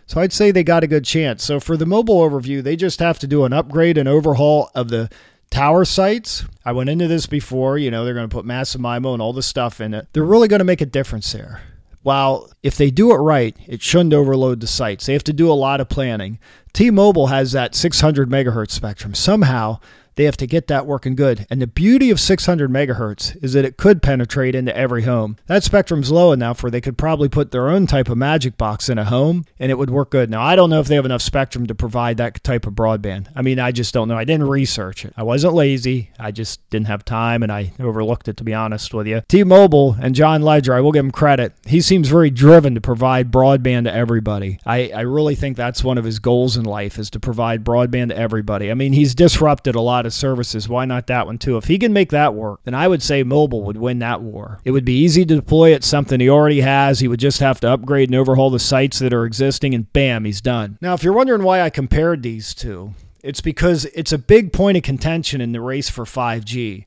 So 0.06 0.20
I'd 0.20 0.32
say 0.32 0.50
they 0.50 0.64
got 0.64 0.82
a 0.82 0.88
good 0.88 1.04
chance. 1.04 1.44
So 1.44 1.60
for 1.60 1.76
the 1.76 1.86
mobile 1.86 2.18
overview, 2.18 2.62
they 2.62 2.76
just 2.76 2.98
have 3.00 3.18
to 3.20 3.26
do 3.26 3.44
an 3.44 3.52
upgrade 3.52 3.98
and 3.98 4.08
overhaul 4.08 4.70
of 4.74 4.88
the 4.88 5.10
tower 5.50 5.84
sites. 5.84 6.44
I 6.64 6.72
went 6.72 6.90
into 6.90 7.08
this 7.08 7.26
before, 7.26 7.78
you 7.78 7.90
know, 7.90 8.04
they're 8.04 8.14
going 8.14 8.28
to 8.28 8.34
put 8.34 8.44
massive 8.44 8.80
MIMO 8.80 9.12
and 9.12 9.22
all 9.22 9.32
this 9.32 9.46
stuff 9.46 9.80
in 9.80 9.94
it. 9.94 10.08
They're 10.12 10.24
really 10.24 10.48
going 10.48 10.60
to 10.60 10.64
make 10.64 10.80
a 10.80 10.86
difference 10.86 11.32
there. 11.32 11.62
While 12.02 12.50
if 12.62 12.76
they 12.76 12.90
do 12.90 13.12
it 13.12 13.16
right, 13.16 13.56
it 13.66 13.82
shouldn't 13.82 14.14
overload 14.14 14.60
the 14.60 14.66
sites. 14.66 15.06
They 15.06 15.12
have 15.12 15.24
to 15.24 15.32
do 15.32 15.50
a 15.50 15.54
lot 15.54 15.80
of 15.80 15.88
planning. 15.88 16.38
T-Mobile 16.72 17.26
has 17.26 17.52
that 17.52 17.74
600 17.74 18.30
megahertz 18.30 18.70
spectrum. 18.70 19.14
Somehow 19.14 19.80
they 20.18 20.24
have 20.24 20.36
to 20.36 20.48
get 20.48 20.66
that 20.66 20.84
working 20.84 21.14
good. 21.14 21.46
And 21.48 21.62
the 21.62 21.68
beauty 21.68 22.10
of 22.10 22.18
600 22.18 22.68
megahertz 22.68 23.40
is 23.40 23.52
that 23.52 23.64
it 23.64 23.76
could 23.76 24.02
penetrate 24.02 24.56
into 24.56 24.76
every 24.76 25.04
home. 25.04 25.36
That 25.46 25.62
spectrum's 25.62 26.10
low 26.10 26.32
enough 26.32 26.60
where 26.60 26.72
they 26.72 26.80
could 26.80 26.98
probably 26.98 27.28
put 27.28 27.52
their 27.52 27.68
own 27.68 27.86
type 27.86 28.08
of 28.08 28.18
magic 28.18 28.58
box 28.58 28.88
in 28.88 28.98
a 28.98 29.04
home 29.04 29.44
and 29.60 29.70
it 29.70 29.78
would 29.78 29.90
work 29.90 30.10
good. 30.10 30.28
Now, 30.28 30.42
I 30.42 30.56
don't 30.56 30.70
know 30.70 30.80
if 30.80 30.88
they 30.88 30.96
have 30.96 31.04
enough 31.04 31.22
spectrum 31.22 31.68
to 31.68 31.74
provide 31.74 32.16
that 32.16 32.42
type 32.42 32.66
of 32.66 32.74
broadband. 32.74 33.28
I 33.36 33.42
mean, 33.42 33.60
I 33.60 33.70
just 33.70 33.94
don't 33.94 34.08
know. 34.08 34.18
I 34.18 34.24
didn't 34.24 34.48
research 34.48 35.04
it. 35.04 35.14
I 35.16 35.22
wasn't 35.22 35.54
lazy. 35.54 36.10
I 36.18 36.32
just 36.32 36.68
didn't 36.68 36.88
have 36.88 37.04
time 37.04 37.44
and 37.44 37.52
I 37.52 37.70
overlooked 37.78 38.26
it, 38.26 38.36
to 38.38 38.44
be 38.44 38.54
honest 38.54 38.92
with 38.92 39.06
you. 39.06 39.22
T 39.28 39.44
Mobile 39.44 39.96
and 40.00 40.16
John 40.16 40.42
Legere, 40.42 40.74
I 40.74 40.80
will 40.80 40.90
give 40.90 41.04
him 41.04 41.12
credit. 41.12 41.52
He 41.64 41.80
seems 41.80 42.08
very 42.08 42.30
driven 42.30 42.74
to 42.74 42.80
provide 42.80 43.30
broadband 43.30 43.84
to 43.84 43.94
everybody. 43.94 44.58
I, 44.66 44.90
I 44.92 45.02
really 45.02 45.36
think 45.36 45.56
that's 45.56 45.84
one 45.84 45.96
of 45.96 46.04
his 46.04 46.18
goals 46.18 46.56
in 46.56 46.64
life 46.64 46.98
is 46.98 47.08
to 47.10 47.20
provide 47.20 47.62
broadband 47.62 48.08
to 48.08 48.18
everybody. 48.18 48.72
I 48.72 48.74
mean, 48.74 48.92
he's 48.92 49.14
disrupted 49.14 49.76
a 49.76 49.80
lot 49.80 50.06
of 50.06 50.07
services. 50.12 50.68
Why 50.68 50.84
not 50.84 51.06
that 51.06 51.26
one 51.26 51.38
too? 51.38 51.56
If 51.56 51.64
he 51.64 51.78
can 51.78 51.92
make 51.92 52.10
that 52.10 52.34
work, 52.34 52.60
then 52.64 52.74
I 52.74 52.88
would 52.88 53.02
say 53.02 53.22
mobile 53.22 53.62
would 53.64 53.76
win 53.76 53.98
that 54.00 54.22
war. 54.22 54.60
It 54.64 54.70
would 54.70 54.84
be 54.84 54.98
easy 54.98 55.24
to 55.24 55.36
deploy 55.36 55.74
it, 55.74 55.84
something 55.84 56.20
he 56.20 56.28
already 56.28 56.60
has. 56.60 57.00
He 57.00 57.08
would 57.08 57.20
just 57.20 57.40
have 57.40 57.60
to 57.60 57.70
upgrade 57.70 58.08
and 58.08 58.16
overhaul 58.16 58.50
the 58.50 58.58
sites 58.58 58.98
that 58.98 59.12
are 59.12 59.24
existing, 59.24 59.74
and 59.74 59.92
bam, 59.92 60.24
he's 60.24 60.40
done. 60.40 60.78
Now, 60.80 60.94
if 60.94 61.02
you're 61.02 61.12
wondering 61.12 61.42
why 61.42 61.62
I 61.62 61.70
compared 61.70 62.22
these 62.22 62.54
two, 62.54 62.94
it's 63.22 63.40
because 63.40 63.84
it's 63.86 64.12
a 64.12 64.18
big 64.18 64.52
point 64.52 64.76
of 64.76 64.82
contention 64.82 65.40
in 65.40 65.52
the 65.52 65.60
race 65.60 65.90
for 65.90 66.04
5G. 66.04 66.86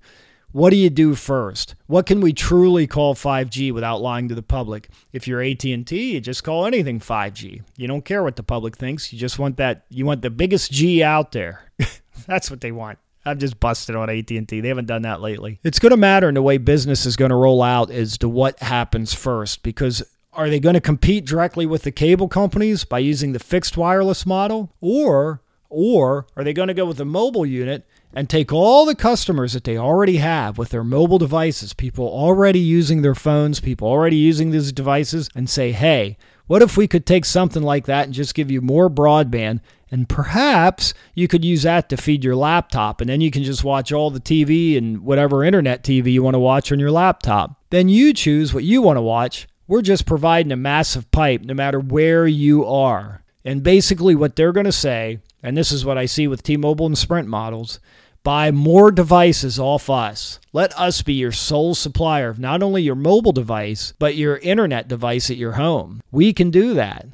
What 0.51 0.71
do 0.71 0.75
you 0.75 0.89
do 0.89 1.15
first? 1.15 1.75
What 1.87 2.05
can 2.05 2.19
we 2.19 2.33
truly 2.33 2.85
call 2.85 3.15
5G 3.15 3.71
without 3.71 4.01
lying 4.01 4.27
to 4.27 4.35
the 4.35 4.43
public? 4.43 4.89
If 5.13 5.25
you're 5.25 5.41
AT&T, 5.41 6.13
you 6.13 6.19
just 6.19 6.43
call 6.43 6.65
anything 6.65 6.99
5G. 6.99 7.61
You 7.77 7.87
don't 7.87 8.03
care 8.03 8.21
what 8.21 8.35
the 8.35 8.43
public 8.43 8.75
thinks. 8.75 9.13
You 9.13 9.19
just 9.19 9.39
want 9.39 9.57
that 9.57 9.85
you 9.89 10.05
want 10.05 10.21
the 10.21 10.29
biggest 10.29 10.71
G 10.71 11.01
out 11.01 11.31
there. 11.31 11.71
That's 12.27 12.51
what 12.51 12.59
they 12.59 12.71
want. 12.71 12.99
I'm 13.25 13.39
just 13.39 13.59
busted 13.59 13.95
on 13.95 14.09
AT&T. 14.09 14.45
They 14.45 14.67
haven't 14.67 14.87
done 14.87 15.03
that 15.03 15.21
lately. 15.21 15.59
It's 15.63 15.79
going 15.79 15.91
to 15.91 15.97
matter 15.97 16.27
in 16.27 16.35
the 16.35 16.41
way 16.41 16.57
business 16.57 17.05
is 17.05 17.15
going 17.15 17.29
to 17.29 17.35
roll 17.35 17.61
out 17.61 17.91
as 17.91 18.17
to 18.19 18.29
what 18.29 18.59
happens 18.59 19.13
first 19.13 19.63
because 19.63 20.03
are 20.33 20.49
they 20.49 20.59
going 20.59 20.75
to 20.75 20.81
compete 20.81 21.25
directly 21.25 21.65
with 21.65 21.83
the 21.83 21.91
cable 21.91 22.27
companies 22.27 22.83
by 22.85 22.99
using 22.99 23.33
the 23.33 23.39
fixed 23.39 23.77
wireless 23.77 24.25
model 24.25 24.73
or 24.79 25.41
or 25.69 26.27
are 26.35 26.43
they 26.43 26.51
going 26.51 26.67
to 26.67 26.73
go 26.73 26.85
with 26.85 26.97
the 26.97 27.05
mobile 27.05 27.45
unit 27.45 27.87
and 28.13 28.29
take 28.29 28.51
all 28.51 28.85
the 28.85 28.95
customers 28.95 29.53
that 29.53 29.63
they 29.63 29.77
already 29.77 30.17
have 30.17 30.57
with 30.57 30.69
their 30.69 30.83
mobile 30.83 31.17
devices, 31.17 31.73
people 31.73 32.05
already 32.05 32.59
using 32.59 33.01
their 33.01 33.15
phones, 33.15 33.61
people 33.61 33.87
already 33.87 34.17
using 34.17 34.51
these 34.51 34.73
devices 34.73 35.29
and 35.33 35.49
say, 35.49 35.71
"Hey, 35.71 36.17
what 36.47 36.61
if 36.61 36.75
we 36.75 36.87
could 36.87 37.05
take 37.05 37.23
something 37.23 37.63
like 37.63 37.85
that 37.85 38.05
and 38.05 38.13
just 38.13 38.35
give 38.35 38.51
you 38.51 38.59
more 38.59 38.89
broadband 38.89 39.61
and 39.91 40.07
perhaps 40.07 40.93
you 41.13 41.27
could 41.27 41.43
use 41.43 41.63
that 41.63 41.89
to 41.89 41.97
feed 41.97 42.23
your 42.23 42.35
laptop, 42.35 43.01
and 43.01 43.09
then 43.09 43.21
you 43.21 43.29
can 43.29 43.43
just 43.43 43.63
watch 43.63 43.91
all 43.91 44.09
the 44.09 44.21
TV 44.21 44.77
and 44.77 45.01
whatever 45.03 45.43
internet 45.43 45.83
TV 45.83 46.13
you 46.13 46.23
want 46.23 46.35
to 46.35 46.39
watch 46.39 46.71
on 46.71 46.79
your 46.79 46.91
laptop. 46.91 47.59
Then 47.69 47.89
you 47.89 48.13
choose 48.13 48.53
what 48.53 48.63
you 48.63 48.81
want 48.81 48.97
to 48.97 49.01
watch. 49.01 49.47
We're 49.67 49.81
just 49.81 50.05
providing 50.05 50.51
a 50.51 50.57
massive 50.57 51.11
pipe 51.11 51.41
no 51.41 51.53
matter 51.53 51.79
where 51.79 52.25
you 52.25 52.65
are. 52.65 53.23
And 53.43 53.63
basically, 53.63 54.15
what 54.15 54.35
they're 54.35 54.51
going 54.51 54.65
to 54.65 54.71
say, 54.71 55.19
and 55.43 55.57
this 55.57 55.71
is 55.71 55.83
what 55.83 55.97
I 55.97 56.05
see 56.05 56.27
with 56.27 56.43
T 56.43 56.57
Mobile 56.57 56.85
and 56.85 56.97
Sprint 56.97 57.27
models 57.27 57.79
buy 58.23 58.51
more 58.51 58.91
devices 58.91 59.59
off 59.59 59.89
us. 59.89 60.39
Let 60.53 60.77
us 60.77 61.01
be 61.01 61.13
your 61.13 61.31
sole 61.31 61.75
supplier 61.75 62.29
of 62.29 62.39
not 62.39 62.61
only 62.61 62.83
your 62.83 62.95
mobile 62.95 63.31
device, 63.31 63.93
but 63.99 64.15
your 64.15 64.37
internet 64.37 64.87
device 64.87 65.29
at 65.29 65.37
your 65.37 65.53
home. 65.53 66.01
We 66.11 66.33
can 66.33 66.51
do 66.51 66.73
that. 66.75 67.07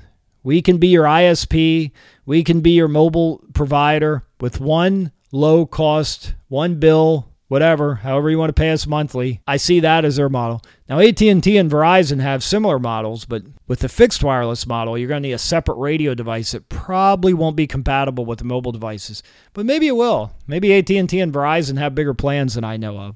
We 0.43 0.61
can 0.61 0.77
be 0.77 0.87
your 0.87 1.05
ISP. 1.05 1.91
We 2.27 2.43
can 2.43 2.59
be 2.59 2.71
your 2.71 2.89
mobile 2.89 3.41
provider 3.53 4.23
with 4.41 4.59
one 4.59 5.13
low 5.31 5.65
cost, 5.65 6.35
one 6.49 6.75
bill, 6.75 7.29
whatever, 7.47 7.95
however 7.95 8.29
you 8.29 8.37
want 8.37 8.49
to 8.49 8.61
pay 8.61 8.71
us 8.71 8.85
monthly. 8.85 9.39
I 9.47 9.55
see 9.55 9.79
that 9.79 10.03
as 10.03 10.17
their 10.17 10.27
model. 10.27 10.61
Now 10.89 10.99
AT&T 10.99 11.29
and 11.29 11.71
Verizon 11.71 12.19
have 12.19 12.43
similar 12.43 12.79
models, 12.79 13.23
but 13.23 13.43
with 13.65 13.79
the 13.79 13.87
fixed 13.87 14.25
wireless 14.25 14.67
model, 14.67 14.97
you're 14.97 15.07
going 15.07 15.23
to 15.23 15.29
need 15.29 15.35
a 15.35 15.39
separate 15.39 15.77
radio 15.77 16.13
device 16.13 16.51
that 16.51 16.67
probably 16.67 17.33
won't 17.33 17.55
be 17.55 17.65
compatible 17.65 18.25
with 18.25 18.39
the 18.39 18.45
mobile 18.45 18.73
devices. 18.73 19.23
But 19.53 19.65
maybe 19.65 19.87
it 19.87 19.95
will. 19.95 20.33
Maybe 20.47 20.73
AT&T 20.77 20.97
and 20.97 21.33
Verizon 21.33 21.77
have 21.77 21.95
bigger 21.95 22.13
plans 22.13 22.55
than 22.55 22.65
I 22.65 22.75
know 22.75 22.97
of. 22.97 23.15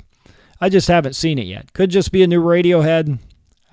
I 0.61 0.69
just 0.69 0.87
haven't 0.87 1.17
seen 1.17 1.37
it 1.37 1.47
yet. 1.47 1.73
Could 1.73 1.89
just 1.89 2.13
be 2.13 2.23
a 2.23 2.27
new 2.27 2.39
radio 2.39 2.79
head. 2.79 3.19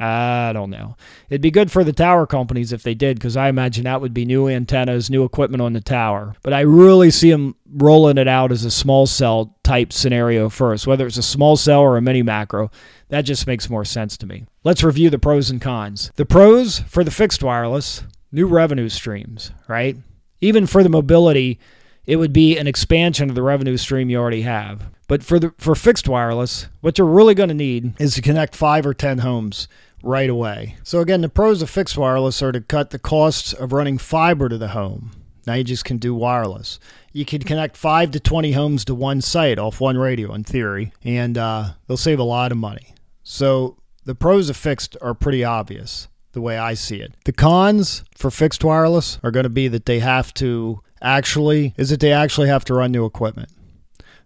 I 0.00 0.52
don't 0.52 0.70
know. 0.70 0.96
It'd 1.28 1.40
be 1.40 1.50
good 1.50 1.72
for 1.72 1.82
the 1.82 1.92
tower 1.92 2.26
companies 2.26 2.72
if 2.72 2.82
they 2.82 2.94
did, 2.94 3.18
because 3.18 3.36
I 3.36 3.48
imagine 3.48 3.84
that 3.84 4.00
would 4.00 4.14
be 4.14 4.24
new 4.24 4.48
antennas, 4.48 5.10
new 5.10 5.24
equipment 5.24 5.60
on 5.60 5.72
the 5.72 5.80
tower. 5.80 6.36
But 6.42 6.52
I 6.52 6.60
really 6.60 7.10
see 7.10 7.30
them 7.30 7.56
rolling 7.68 8.16
it 8.16 8.28
out 8.28 8.52
as 8.52 8.64
a 8.64 8.70
small 8.70 9.06
cell 9.06 9.56
type 9.64 9.92
scenario 9.92 10.48
first, 10.48 10.86
whether 10.86 11.06
it's 11.06 11.16
a 11.16 11.22
small 11.22 11.56
cell 11.56 11.80
or 11.80 11.96
a 11.96 12.02
mini 12.02 12.22
macro. 12.22 12.70
That 13.08 13.22
just 13.22 13.46
makes 13.46 13.68
more 13.68 13.84
sense 13.84 14.16
to 14.18 14.26
me. 14.26 14.44
Let's 14.62 14.84
review 14.84 15.10
the 15.10 15.18
pros 15.18 15.50
and 15.50 15.60
cons. 15.60 16.12
The 16.16 16.26
pros 16.26 16.80
for 16.80 17.02
the 17.02 17.10
fixed 17.10 17.42
wireless, 17.42 18.04
new 18.30 18.46
revenue 18.46 18.88
streams, 18.88 19.50
right? 19.66 19.96
Even 20.40 20.66
for 20.66 20.84
the 20.84 20.88
mobility, 20.88 21.58
it 22.06 22.16
would 22.16 22.32
be 22.32 22.56
an 22.56 22.66
expansion 22.66 23.28
of 23.28 23.34
the 23.34 23.42
revenue 23.42 23.76
stream 23.76 24.10
you 24.10 24.18
already 24.18 24.42
have. 24.42 24.90
But 25.08 25.24
for 25.24 25.38
the 25.38 25.54
for 25.58 25.74
fixed 25.74 26.06
wireless, 26.06 26.68
what 26.80 26.98
you're 26.98 27.06
really 27.06 27.34
going 27.34 27.48
to 27.48 27.54
need 27.54 27.98
is 27.98 28.14
to 28.14 28.22
connect 28.22 28.54
5 28.54 28.86
or 28.86 28.94
10 28.94 29.18
homes 29.18 29.66
right 30.02 30.30
away. 30.30 30.76
So 30.82 31.00
again, 31.00 31.20
the 31.20 31.28
pros 31.28 31.62
of 31.62 31.70
fixed 31.70 31.96
wireless 31.96 32.42
are 32.42 32.52
to 32.52 32.60
cut 32.60 32.90
the 32.90 32.98
costs 32.98 33.52
of 33.52 33.72
running 33.72 33.98
fiber 33.98 34.48
to 34.48 34.58
the 34.58 34.68
home. 34.68 35.12
Now 35.46 35.54
you 35.54 35.64
just 35.64 35.84
can 35.84 35.98
do 35.98 36.14
wireless. 36.14 36.78
You 37.12 37.24
can 37.24 37.42
connect 37.42 37.76
5 37.76 38.10
to 38.12 38.20
20 38.20 38.52
homes 38.52 38.84
to 38.84 38.94
one 38.94 39.20
site 39.20 39.58
off 39.58 39.80
one 39.80 39.96
radio 39.96 40.34
in 40.34 40.44
theory, 40.44 40.92
and 41.02 41.38
uh, 41.38 41.70
they'll 41.86 41.96
save 41.96 42.18
a 42.18 42.24
lot 42.24 42.52
of 42.52 42.58
money. 42.58 42.94
So 43.22 43.78
the 44.04 44.14
pros 44.14 44.50
of 44.50 44.56
fixed 44.56 44.96
are 45.00 45.14
pretty 45.14 45.44
obvious 45.44 46.08
the 46.32 46.40
way 46.40 46.58
I 46.58 46.74
see 46.74 47.00
it. 47.00 47.14
The 47.24 47.32
cons 47.32 48.04
for 48.14 48.30
fixed 48.30 48.62
wireless 48.62 49.18
are 49.22 49.30
going 49.30 49.44
to 49.44 49.50
be 49.50 49.68
that 49.68 49.86
they 49.86 50.00
have 50.00 50.34
to 50.34 50.82
actually 51.00 51.74
is 51.76 51.90
that 51.90 52.00
they 52.00 52.12
actually 52.12 52.48
have 52.48 52.64
to 52.66 52.74
run 52.74 52.92
new 52.92 53.04
equipment. 53.04 53.50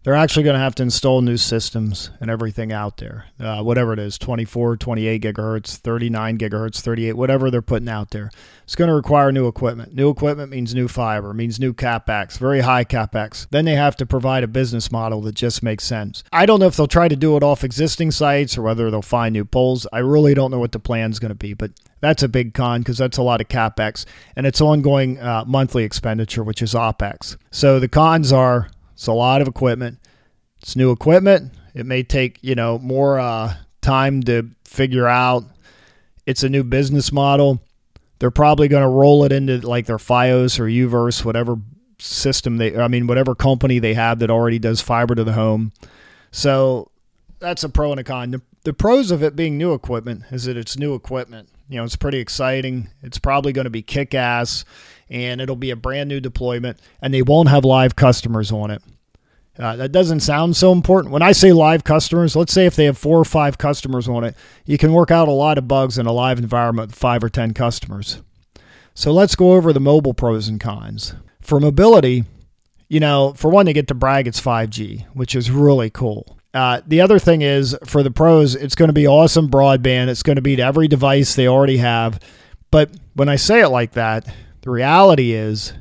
They're 0.05 0.15
actually 0.15 0.43
going 0.43 0.55
to 0.55 0.61
have 0.61 0.75
to 0.77 0.83
install 0.83 1.23
new 1.23 1.37
systems 1.37 2.11
and 2.21 2.29
everything 2.29 2.73
out 2.73 2.97
there, 2.97 3.27
uh, 3.39 3.63
whatever 3.63 3.93
it 3.93 4.01
is 4.01 4.19
24, 4.19 4.77
28 4.77 5.23
gigahertz, 5.23 5.77
39 5.77 6.39
gigahertz, 6.39 6.81
38, 6.81 7.13
whatever 7.13 7.53
they're 7.53 7.63
putting 7.63 7.89
out 7.89 8.11
there. 8.11 8.33
It's 8.65 8.75
going 8.75 8.89
to 8.89 8.95
require 8.95 9.31
new 9.31 9.47
equipment. 9.47 9.95
New 9.95 10.11
equipment 10.11 10.51
means 10.51 10.75
new 10.75 10.89
fiber, 10.89 11.33
means 11.33 11.61
new 11.61 11.73
capex, 11.73 12.37
very 12.37 12.63
high 12.63 12.85
capex. 12.85 13.47
Then 13.51 13.65
they 13.65 13.77
have 13.77 13.95
to 13.97 14.07
provide 14.07 14.43
a 14.43 14.49
business 14.49 14.91
model 14.91 15.21
that 15.23 15.37
just 15.37 15.63
makes 15.63 15.85
sense. 15.85 16.25
I 16.33 16.47
don't 16.47 16.59
know 16.59 16.67
if 16.67 16.77
they'll 16.77 16.89
try 16.89 17.07
to 17.07 17.15
do 17.15 17.37
it 17.37 17.45
off 17.45 17.63
existing 17.63 18.11
sites 18.11 18.59
or 18.59 18.63
whether 18.63 18.91
they'll 18.91 19.03
find 19.03 19.33
new 19.33 19.45
poles. 19.45 19.87
I 19.93 19.99
really 19.99 20.35
don't 20.35 20.51
know 20.51 20.59
what 20.59 20.73
the 20.73 20.81
plan's 20.81 21.21
going 21.21 21.29
to 21.29 21.37
be, 21.37 21.55
but 21.55 21.71
that's 22.01 22.25
a 22.25 22.29
big 22.29 22.55
con 22.55 22.81
because 22.81 22.99
that's 22.99 23.19
a 23.19 23.23
lot 23.23 23.41
of 23.41 23.47
capex 23.47 24.05
and 24.35 24.49
it's 24.49 24.61
ongoing 24.61 25.21
uh, 25.21 25.45
monthly 25.47 25.85
expenditure, 25.85 26.43
which 26.43 26.61
is 26.61 26.75
opex. 26.75 27.37
So 27.53 27.79
the 27.79 27.89
cons 27.89 28.33
are 28.33 28.69
it's 29.03 29.09
a 29.09 29.13
lot 29.13 29.43
of 29.43 29.49
equipment. 29.49 29.99
It's 30.61 30.77
new 30.77 30.93
equipment. 30.93 31.53
It 31.75 31.87
may 31.87 32.05
take 32.05 32.39
you 32.41 32.55
know 32.55 32.79
more 32.79 33.19
uh, 33.19 33.53
time 33.81 34.23
to 34.23 34.51
figure 34.65 35.09
out. 35.09 35.43
It's 36.25 36.45
a 36.45 36.49
new 36.49 36.63
business 36.63 37.11
model. 37.11 37.61
They're 38.21 38.31
probably 38.31 38.69
going 38.69 38.85
to 38.85 38.89
roll 38.89 39.25
it 39.25 39.33
into 39.33 39.59
like 39.67 39.87
their 39.87 39.99
FiOS 39.99 40.61
or 40.61 40.67
UVerse, 40.67 41.25
whatever 41.25 41.57
system 41.99 42.59
they. 42.59 42.77
I 42.77 42.87
mean, 42.87 43.09
whatever 43.09 43.35
company 43.35 43.81
they 43.81 43.95
have 43.95 44.21
that 44.21 44.31
already 44.31 44.61
does 44.61 44.81
fiber 44.81 45.17
to 45.17 45.25
the 45.25 45.33
home. 45.33 45.73
So 46.31 46.93
that's 47.41 47.65
a 47.65 47.69
pro 47.69 47.91
and 47.91 47.99
a 47.99 48.05
con. 48.05 48.31
The, 48.31 48.43
the 48.63 48.73
pros 48.73 49.11
of 49.11 49.25
it 49.25 49.35
being 49.35 49.59
new 49.59 49.75
equipment 49.75 50.23
is 50.31 50.45
that 50.45 50.57
it's 50.57 50.79
new 50.79 50.95
equipment. 50.95 51.49
You 51.69 51.79
know, 51.79 51.85
it's 51.85 51.97
pretty 51.97 52.19
exciting. 52.19 52.89
It's 53.03 53.19
probably 53.19 53.53
going 53.53 53.65
to 53.65 53.71
be 53.71 53.83
kick 53.83 54.15
ass 54.15 54.65
and 55.11 55.41
it'll 55.41 55.57
be 55.57 55.71
a 55.71 55.77
brand 55.77 56.09
new 56.09 56.21
deployment 56.21 56.79
and 57.01 57.13
they 57.13 57.23
won't 57.23 57.49
have 57.49 57.65
live 57.65 57.97
customers 57.97 58.53
on 58.53 58.71
it. 58.71 58.83
Uh, 59.59 59.77
that 59.77 59.93
doesn't 59.93 60.21
sound 60.21 60.57
so 60.57 60.73
important. 60.73 61.13
When 61.13 61.23
I 61.23 61.33
say 61.33 61.53
live 61.53 61.85
customers, 61.85 62.35
let's 62.35 62.53
say 62.53 62.65
if 62.65 62.75
they 62.75 62.87
have 62.87 62.97
four 62.97 63.19
or 63.19 63.25
five 63.25 63.59
customers 63.59 64.09
on 64.09 64.25
it, 64.25 64.35
you 64.65 64.79
can 64.79 64.93
work 64.93 65.11
out 65.11 65.29
a 65.29 65.33
lot 65.33 65.59
of 65.59 65.69
bugs 65.69 65.99
in 65.99 66.07
a 66.07 66.13
live 66.13 66.39
environment 66.39 66.89
with 66.89 66.99
five 66.99 67.23
or 67.23 67.29
10 67.29 67.53
customers. 67.53 68.23
So 68.95 69.13
let's 69.13 69.37
go 69.37 69.53
over 69.53 69.73
the 69.73 69.81
mobile 69.81 70.15
pros 70.15 70.49
and 70.49 70.59
cons. 70.59 71.15
For 71.41 71.61
mobility, 71.61 72.25
you 72.89 73.01
know, 73.01 73.35
for 73.37 73.51
one, 73.51 73.67
they 73.67 73.73
get 73.73 73.89
to 73.89 73.95
brag 73.95 74.27
it's 74.27 74.41
5G, 74.41 75.07
which 75.13 75.35
is 75.35 75.51
really 75.51 75.91
cool. 75.91 76.39
Uh, 76.55 76.81
the 76.87 77.01
other 77.01 77.19
thing 77.19 77.43
is 77.43 77.77
for 77.85 78.03
the 78.03 78.11
pros, 78.11 78.55
it's 78.55 78.75
going 78.75 78.89
to 78.89 78.95
be 78.95 79.07
awesome 79.07 79.51
broadband. 79.51 80.09
It's 80.09 80.23
going 80.23 80.37
to 80.37 80.43
be 80.43 80.57
to 80.57 80.63
every 80.63 80.89
device 80.89 81.35
they 81.35 81.49
already 81.49 81.79
have. 81.79 82.21
But 82.71 82.91
when 83.15 83.29
I 83.29 83.37
say 83.37 83.61
it 83.61 83.69
like 83.69 83.93
that, 83.93 84.27
the 84.63 84.71
reality 84.71 85.33
is 85.33 85.73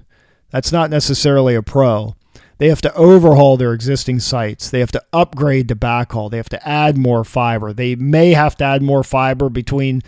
that's 0.50 0.72
not 0.72 0.90
necessarily 0.90 1.55
a 1.55 1.62
pro. 1.62 2.16
They 2.61 2.69
have 2.69 2.81
to 2.81 2.93
overhaul 2.93 3.57
their 3.57 3.74
existing 3.74 4.19
sites. 4.19 4.69
They 4.69 4.81
have 4.81 4.91
to 4.91 5.03
upgrade 5.11 5.67
to 5.69 5.75
backhaul. 5.75 6.29
They 6.29 6.37
have 6.37 6.50
to 6.50 6.69
add 6.69 6.95
more 6.95 7.24
fiber. 7.24 7.74
They 7.74 7.95
may 7.95 8.33
have 8.33 8.55
to 8.57 8.63
add 8.63 8.83
more 8.83 9.03
fiber 9.03 9.50
between 9.50 10.03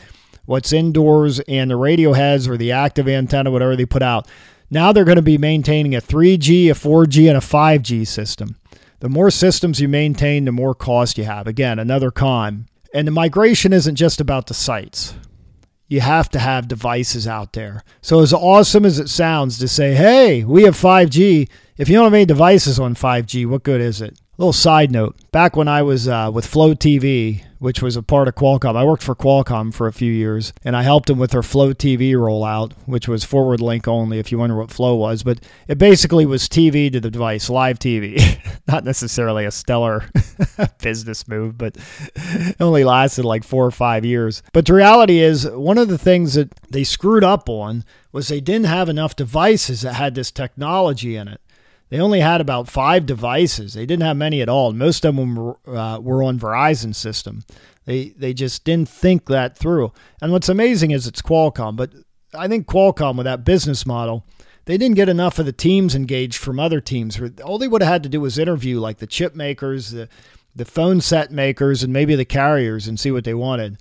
what's 0.46 0.72
indoors 0.72 1.40
and 1.48 1.72
the 1.72 1.78
radio 1.78 2.14
heads 2.14 2.48
or 2.48 2.56
the 2.56 2.72
active 2.72 3.08
antenna, 3.08 3.50
whatever 3.50 3.76
they 3.76 3.88
put 3.88 4.04
out. 4.04 4.28
Now 4.70 4.92
they're 4.92 5.04
going 5.04 5.16
to 5.16 5.24
be 5.24 5.40
maintaining 5.40 5.96
a 5.96 6.00
3G, 6.00 6.70
a 6.70 6.76
4G, 6.76 7.28
and 7.28 7.38
a 7.38 7.42
5G 7.42 8.06
system. 8.06 8.56
The 9.00 9.10
more 9.10 9.32
systems 9.32 9.82
you 9.82 9.88
maintain, 9.88 10.46
the 10.46 10.52
more 10.52 10.76
cost 10.76 11.18
you 11.18 11.24
have. 11.24 11.48
Again, 11.48 11.80
another 11.80 12.12
con. 12.12 12.68
And 12.94 13.08
the 13.08 13.12
migration 13.12 13.74
isn't 13.74 13.96
just 13.96 14.22
about 14.22 14.46
the 14.46 14.54
sites 14.54 15.16
you 15.94 16.02
have 16.02 16.28
to 16.28 16.40
have 16.40 16.68
devices 16.68 17.28
out 17.28 17.54
there. 17.54 17.84
So, 18.02 18.22
as 18.22 18.34
awesome 18.34 18.84
as 18.84 18.98
it 18.98 19.10
sounds 19.10 19.60
to 19.60 19.68
say, 19.68 19.94
hey, 19.94 20.44
we 20.44 20.64
have 20.64 20.76
5G, 20.76 21.48
if 21.78 21.88
you 21.88 21.96
don't 21.96 22.06
have 22.06 22.14
any 22.16 22.26
devices 22.26 22.80
on 22.80 22.96
5G, 22.96 23.46
what 23.46 23.62
good 23.62 23.80
is 23.80 24.02
it? 24.02 24.20
Little 24.36 24.52
side 24.52 24.90
note 24.90 25.16
back 25.32 25.56
when 25.56 25.68
I 25.68 25.84
was 25.84 26.08
uh, 26.08 26.32
with 26.34 26.48
FLO 26.48 26.74
TV, 26.74 27.44
which 27.60 27.84
was 27.84 27.96
a 27.96 28.02
part 28.02 28.28
of 28.28 28.34
Qualcomm. 28.34 28.76
I 28.76 28.84
worked 28.84 29.04
for 29.04 29.14
Qualcomm 29.14 29.72
for 29.72 29.86
a 29.86 29.94
few 29.94 30.12
years, 30.12 30.54
and 30.64 30.76
I 30.76 30.82
helped 30.82 31.06
them 31.06 31.20
with 31.20 31.30
their 31.30 31.44
FLO 31.44 31.72
TV 31.74 32.14
rollout, 32.14 32.74
which 32.88 33.08
was 33.08 33.24
forward 33.24 33.62
link 33.62 33.88
only, 33.88 34.18
if 34.18 34.32
you 34.32 34.40
wonder 34.40 34.58
what 34.58 34.72
FLO 34.72 34.96
was. 34.96 35.22
But 35.22 35.40
it 35.68 35.78
basically 35.78 36.26
was 36.26 36.50
TV 36.50 36.92
to 36.92 37.00
the 37.00 37.12
device, 37.12 37.48
live 37.48 37.78
TV. 37.78 38.40
Not 38.68 38.84
necessarily 38.84 39.46
a 39.46 39.52
stellar 39.52 40.10
business 40.82 41.28
move, 41.28 41.56
but 41.56 41.78
it 42.16 42.56
only 42.60 42.84
lasted 42.84 43.26
like 43.26 43.44
four 43.44 43.68
or 43.68 43.72
five 43.72 44.04
years. 44.04 44.42
But 44.52 44.66
the 44.66 44.74
reality 44.74 45.20
is, 45.20 45.48
one 45.48 45.78
of 45.78 45.90
the 45.90 46.00
things 46.00 46.34
that 46.34 46.52
they 46.72 46.84
screwed 46.84 47.24
up 47.24 47.50
on 47.50 47.86
was 48.12 48.30
they 48.30 48.42
didn't 48.42 48.66
have 48.66 48.90
enough 48.90 49.16
devices 49.16 49.82
that 49.82 49.94
had 49.94 50.16
this 50.16 50.32
technology 50.32 51.16
in 51.16 51.28
it. 51.28 51.40
They 51.94 52.00
only 52.00 52.22
had 52.22 52.42
about 52.42 52.68
five 52.68 53.06
devices. 53.06 53.76
They 53.76 53.86
didn't 53.86 54.02
have 54.02 54.18
many 54.18 54.42
at 54.42 54.50
all. 54.50 54.74
Most 54.74 55.06
of 55.06 55.16
them 55.16 55.36
were, 55.36 55.58
uh, 55.68 56.00
were 56.00 56.24
on 56.24 56.40
Verizon 56.40 56.96
system. 56.96 57.44
They 57.86 58.16
they 58.18 58.34
just 58.34 58.64
didn't 58.64 58.90
think 58.90 59.28
that 59.28 59.56
through. 59.56 59.92
And 60.20 60.32
what's 60.32 60.50
amazing 60.50 60.90
is 60.90 61.06
it's 61.06 61.22
Qualcomm, 61.22 61.76
but 61.76 61.92
I 62.34 62.48
think 62.48 62.66
Qualcomm 62.66 63.16
with 63.16 63.26
that 63.26 63.46
business 63.46 63.86
model, 63.86 64.26
they 64.66 64.76
didn't 64.76 64.96
get 64.96 65.08
enough 65.08 65.38
of 65.38 65.46
the 65.46 65.52
teams 65.54 65.94
engaged 65.94 66.40
from 66.40 66.60
other 66.60 66.82
teams. 66.82 67.22
All 67.46 67.60
they 67.60 67.68
would 67.68 67.84
have 67.84 67.92
had 67.92 68.02
to 68.02 68.10
do 68.10 68.22
was 68.22 68.40
interview 68.40 68.80
like 68.80 68.98
the 68.98 69.06
chip 69.06 69.36
makers, 69.36 69.92
the 69.92 70.10
the 70.56 70.66
phone 70.66 71.00
set 71.00 71.30
makers, 71.30 71.84
and 71.84 71.94
maybe 71.94 72.16
the 72.16 72.26
carriers 72.26 72.88
and 72.88 73.00
see 73.00 73.12
what 73.12 73.24
they 73.24 73.36
wanted. 73.36 73.78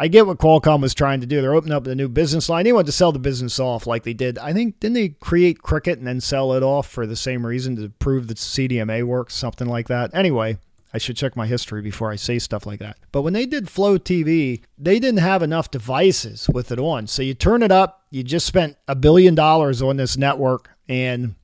I 0.00 0.08
get 0.08 0.26
what 0.26 0.38
Qualcomm 0.38 0.80
was 0.80 0.94
trying 0.94 1.20
to 1.20 1.26
do. 1.26 1.42
They're 1.42 1.54
opening 1.54 1.74
up 1.74 1.86
a 1.86 1.94
new 1.94 2.08
business 2.08 2.48
line. 2.48 2.64
They 2.64 2.72
want 2.72 2.86
to 2.86 2.92
sell 2.92 3.12
the 3.12 3.18
business 3.18 3.60
off 3.60 3.86
like 3.86 4.02
they 4.02 4.14
did. 4.14 4.38
I 4.38 4.54
think 4.54 4.80
didn't 4.80 4.94
they 4.94 5.10
create 5.10 5.60
Cricket 5.60 5.98
and 5.98 6.06
then 6.06 6.22
sell 6.22 6.54
it 6.54 6.62
off 6.62 6.88
for 6.88 7.06
the 7.06 7.16
same 7.16 7.44
reason 7.44 7.76
to 7.76 7.90
prove 7.90 8.26
that 8.28 8.38
CDMA 8.38 9.04
works, 9.04 9.34
something 9.34 9.68
like 9.68 9.88
that. 9.88 10.10
Anyway, 10.14 10.56
I 10.94 10.96
should 10.96 11.18
check 11.18 11.36
my 11.36 11.46
history 11.46 11.82
before 11.82 12.10
I 12.10 12.16
say 12.16 12.38
stuff 12.38 12.64
like 12.64 12.78
that. 12.78 12.96
But 13.12 13.20
when 13.20 13.34
they 13.34 13.44
did 13.44 13.68
FLO 13.68 13.98
TV, 13.98 14.62
they 14.78 15.00
didn't 15.00 15.20
have 15.20 15.42
enough 15.42 15.70
devices 15.70 16.48
with 16.48 16.72
it 16.72 16.78
on. 16.78 17.06
So 17.06 17.20
you 17.20 17.34
turn 17.34 17.62
it 17.62 17.70
up, 17.70 18.06
you 18.10 18.22
just 18.22 18.46
spent 18.46 18.78
a 18.88 18.96
billion 18.96 19.34
dollars 19.34 19.82
on 19.82 19.98
this 19.98 20.16
network, 20.16 20.70
and 20.88 21.34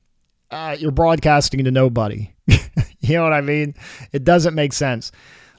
uh, 0.49 0.75
you're 0.79 0.89
broadcasting 0.89 1.63
to 1.63 1.69
nobody. 1.69 2.33
you 2.47 3.17
know 3.17 3.23
what 3.23 3.33
I 3.33 3.41
mean? 3.41 3.75
It 4.11 4.23
doesn't 4.23 4.55
make 4.55 4.73
sense 4.73 5.11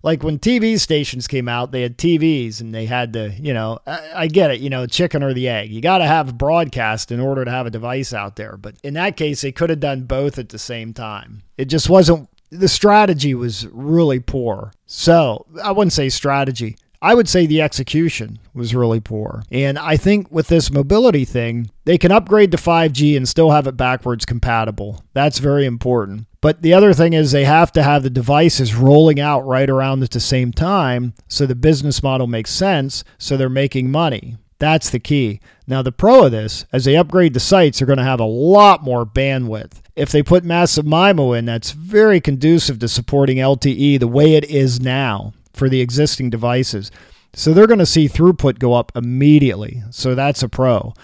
like 0.09 0.23
when 0.23 0.39
TV 0.39 0.81
stations 0.81 1.29
came 1.29 1.51
out, 1.51 1.71
they 1.71 1.83
had 1.83 1.99
TVs 1.99 2.63
and 2.63 2.75
they 2.75 2.87
had 2.87 3.13
to, 3.13 3.29
you 3.39 3.53
know, 3.53 3.79
I, 3.87 4.11
I 4.15 4.27
get 4.27 4.51
it, 4.51 4.59
you 4.59 4.71
know, 4.71 4.87
chicken 4.87 5.23
or 5.23 5.35
the 5.35 5.51
egg. 5.51 5.71
You 5.71 5.83
got 5.83 5.99
to 5.99 6.07
have 6.07 6.39
broadcast 6.39 7.13
in 7.13 7.21
order 7.21 7.45
to 7.45 7.51
have 7.51 7.67
a 7.67 7.71
device 7.71 8.15
out 8.15 8.37
there. 8.37 8.57
But 8.57 8.77
in 8.83 8.95
that 8.95 9.19
case, 9.19 9.43
they 9.43 9.53
could 9.53 9.69
have 9.69 9.81
done 9.81 10.05
both 10.05 10.39
at 10.39 10.49
the 10.49 10.59
same 10.59 10.95
time. 10.95 11.43
It 11.59 11.67
just 11.67 11.91
wasn't, 11.91 12.31
the 12.49 12.69
strategy 12.69 13.35
was 13.35 13.67
really 13.67 14.19
poor. 14.19 14.73
So 14.87 15.45
I 15.63 15.73
wouldn't 15.73 15.93
say 15.93 16.09
strategy. 16.09 16.79
I 17.01 17.15
would 17.15 17.29
say 17.29 17.47
the 17.47 17.63
execution 17.63 18.41
was 18.55 18.75
really 18.75 19.01
poor. 19.01 19.43
And 19.53 19.79
I 19.79 19.97
think 19.97 20.31
with 20.33 20.49
this 20.49 20.71
mobility 20.71 21.25
thing, 21.25 21.71
they 21.85 21.97
can 21.97 22.11
upgrade 22.11 22.51
to 22.53 22.57
5G 22.57 23.17
and 23.17 23.29
still 23.29 23.51
have 23.53 23.67
it 23.67 23.77
backwards 23.77 24.25
compatible. 24.25 25.05
That's 25.13 25.39
very 25.39 25.65
important. 25.65 26.27
But 26.41 26.63
the 26.63 26.75
other 26.75 26.93
thing 26.93 27.13
is 27.13 27.31
they 27.31 27.45
have 27.45 27.73
to 27.73 27.83
have 27.83 28.03
the 28.03 28.11
devices 28.11 28.75
rolling 28.75 29.21
out 29.21 29.47
right 29.47 29.69
around 29.69 30.03
at 30.03 30.11
the 30.11 30.21
same 30.21 30.53
time 30.53 31.15
so 31.29 31.47
the 31.47 31.55
business 31.55 32.03
model 32.03 32.27
makes 32.27 32.51
sense 32.51 33.05
so 33.17 33.37
they're 33.37 33.49
making 33.49 33.91
money. 33.91 34.37
That's 34.59 34.91
the 34.91 34.99
key. 34.99 35.41
Now, 35.69 35.83
the 35.83 35.93
pro 35.93 36.25
of 36.25 36.33
this, 36.33 36.65
as 36.73 36.85
they 36.85 36.97
upgrade 36.97 37.33
the 37.33 37.41
sites, 37.41 37.79
they're 37.79 37.87
going 37.87 37.99
to 37.99 38.05
have 38.05 38.19
a 38.19 38.25
lot 38.25 38.83
more 38.83 39.07
bandwidth. 39.07 39.81
If 39.95 40.11
they 40.11 40.23
put 40.23 40.45
massive 40.45 40.85
MIMO 40.85 41.39
in, 41.39 41.45
that's 41.45 41.71
very 41.71 42.21
conducive 42.21 42.81
to 42.81 42.89
supporting 42.89 43.37
LTE 43.37 44.01
the 44.01 44.09
way 44.09 44.35
it 44.35 44.45
is 44.45 44.81
now 44.81 45.33
for 45.59 45.69
the 45.69 45.81
existing 45.81 46.31
devices. 46.31 46.91
So 47.35 47.53
they're 47.53 47.67
going 47.67 47.79
to 47.79 47.87
see 47.87 48.09
throughput 48.09 48.59
go 48.59 48.73
up 48.73 48.93
immediately. 48.95 49.83
So 49.91 50.15
that's 50.15 50.43
a 50.43 50.49
pro. 50.49 50.95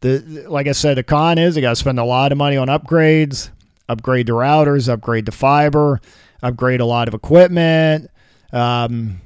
The 0.00 0.44
like 0.48 0.66
I 0.66 0.72
said, 0.72 0.96
the 0.96 1.02
con 1.02 1.38
is 1.38 1.54
they 1.54 1.60
got 1.60 1.70
to 1.70 1.76
spend 1.76 1.98
a 1.98 2.04
lot 2.04 2.32
of 2.32 2.38
money 2.38 2.56
on 2.56 2.68
upgrades. 2.68 3.50
upgrade 3.88 4.26
the 4.26 4.32
routers, 4.32 4.88
upgrade 4.88 5.26
the 5.26 5.32
fiber, 5.32 6.00
upgrade 6.42 6.80
a 6.80 6.86
lot 6.86 7.08
of 7.08 7.14
equipment. 7.14 8.10
Um, 8.52 9.20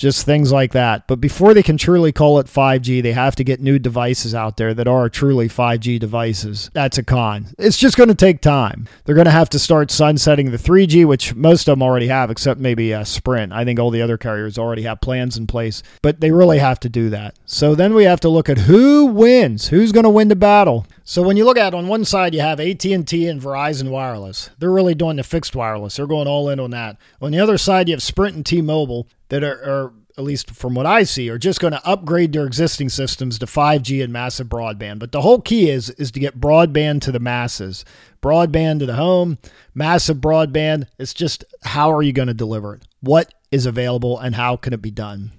just 0.00 0.24
things 0.24 0.50
like 0.50 0.72
that. 0.72 1.06
But 1.06 1.20
before 1.20 1.52
they 1.52 1.62
can 1.62 1.76
truly 1.76 2.10
call 2.10 2.38
it 2.38 2.46
5G, 2.46 3.02
they 3.02 3.12
have 3.12 3.36
to 3.36 3.44
get 3.44 3.60
new 3.60 3.78
devices 3.78 4.34
out 4.34 4.56
there 4.56 4.72
that 4.72 4.88
are 4.88 5.10
truly 5.10 5.46
5G 5.46 6.00
devices. 6.00 6.70
That's 6.72 6.96
a 6.96 7.02
con. 7.02 7.48
It's 7.58 7.76
just 7.76 7.98
going 7.98 8.08
to 8.08 8.14
take 8.14 8.40
time. 8.40 8.88
They're 9.04 9.14
going 9.14 9.26
to 9.26 9.30
have 9.30 9.50
to 9.50 9.58
start 9.58 9.90
sunsetting 9.90 10.50
the 10.50 10.56
3G, 10.56 11.06
which 11.06 11.34
most 11.34 11.68
of 11.68 11.72
them 11.72 11.82
already 11.82 12.08
have, 12.08 12.30
except 12.30 12.58
maybe 12.58 12.94
uh, 12.94 13.04
Sprint. 13.04 13.52
I 13.52 13.66
think 13.66 13.78
all 13.78 13.90
the 13.90 14.00
other 14.00 14.16
carriers 14.16 14.56
already 14.56 14.82
have 14.82 15.02
plans 15.02 15.36
in 15.36 15.46
place, 15.46 15.82
but 16.00 16.20
they 16.20 16.30
really 16.30 16.58
have 16.58 16.80
to 16.80 16.88
do 16.88 17.10
that. 17.10 17.38
So 17.44 17.74
then 17.74 17.92
we 17.92 18.04
have 18.04 18.20
to 18.20 18.30
look 18.30 18.48
at 18.48 18.56
who 18.56 19.04
wins, 19.04 19.68
who's 19.68 19.92
going 19.92 20.04
to 20.04 20.10
win 20.10 20.28
the 20.28 20.36
battle. 20.36 20.86
So 21.10 21.22
when 21.22 21.36
you 21.36 21.44
look 21.44 21.58
at 21.58 21.74
on 21.74 21.88
one 21.88 22.04
side 22.04 22.34
you 22.36 22.40
have 22.40 22.60
AT&T 22.60 22.92
and 22.94 23.42
Verizon 23.42 23.90
Wireless. 23.90 24.50
They're 24.60 24.70
really 24.70 24.94
doing 24.94 25.16
the 25.16 25.24
fixed 25.24 25.56
wireless. 25.56 25.96
They're 25.96 26.06
going 26.06 26.28
all 26.28 26.48
in 26.48 26.60
on 26.60 26.70
that. 26.70 26.98
On 27.20 27.32
the 27.32 27.40
other 27.40 27.58
side 27.58 27.88
you 27.88 27.94
have 27.94 28.02
Sprint 28.02 28.36
and 28.36 28.46
T-Mobile 28.46 29.08
that 29.28 29.42
are, 29.42 29.60
are 29.60 29.92
at 30.16 30.22
least 30.22 30.52
from 30.52 30.76
what 30.76 30.86
I 30.86 31.02
see, 31.02 31.28
are 31.28 31.36
just 31.36 31.58
going 31.58 31.72
to 31.72 31.84
upgrade 31.84 32.32
their 32.32 32.46
existing 32.46 32.90
systems 32.90 33.40
to 33.40 33.46
5G 33.46 34.04
and 34.04 34.12
massive 34.12 34.46
broadband. 34.46 35.00
But 35.00 35.10
the 35.10 35.22
whole 35.22 35.40
key 35.40 35.68
is 35.68 35.90
is 35.90 36.12
to 36.12 36.20
get 36.20 36.38
broadband 36.38 37.00
to 37.00 37.10
the 37.10 37.18
masses, 37.18 37.84
broadband 38.22 38.78
to 38.78 38.86
the 38.86 38.94
home, 38.94 39.38
massive 39.74 40.18
broadband. 40.18 40.86
It's 40.96 41.12
just 41.12 41.42
how 41.64 41.90
are 41.92 42.02
you 42.02 42.12
going 42.12 42.28
to 42.28 42.34
deliver 42.34 42.76
it? 42.76 42.86
What 43.00 43.34
is 43.50 43.66
available 43.66 44.16
and 44.16 44.36
how 44.36 44.56
can 44.56 44.72
it 44.72 44.80
be 44.80 44.92
done? 44.92 45.32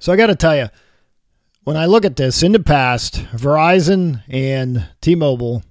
So 0.00 0.12
I 0.12 0.16
got 0.16 0.26
to 0.26 0.34
tell 0.34 0.56
you, 0.56 0.66
when 1.64 1.76
I 1.76 1.86
look 1.86 2.04
at 2.04 2.16
this 2.16 2.42
in 2.42 2.52
the 2.52 2.60
past, 2.60 3.24
Verizon 3.32 4.22
and 4.28 4.88
T-Mobile 5.00 5.62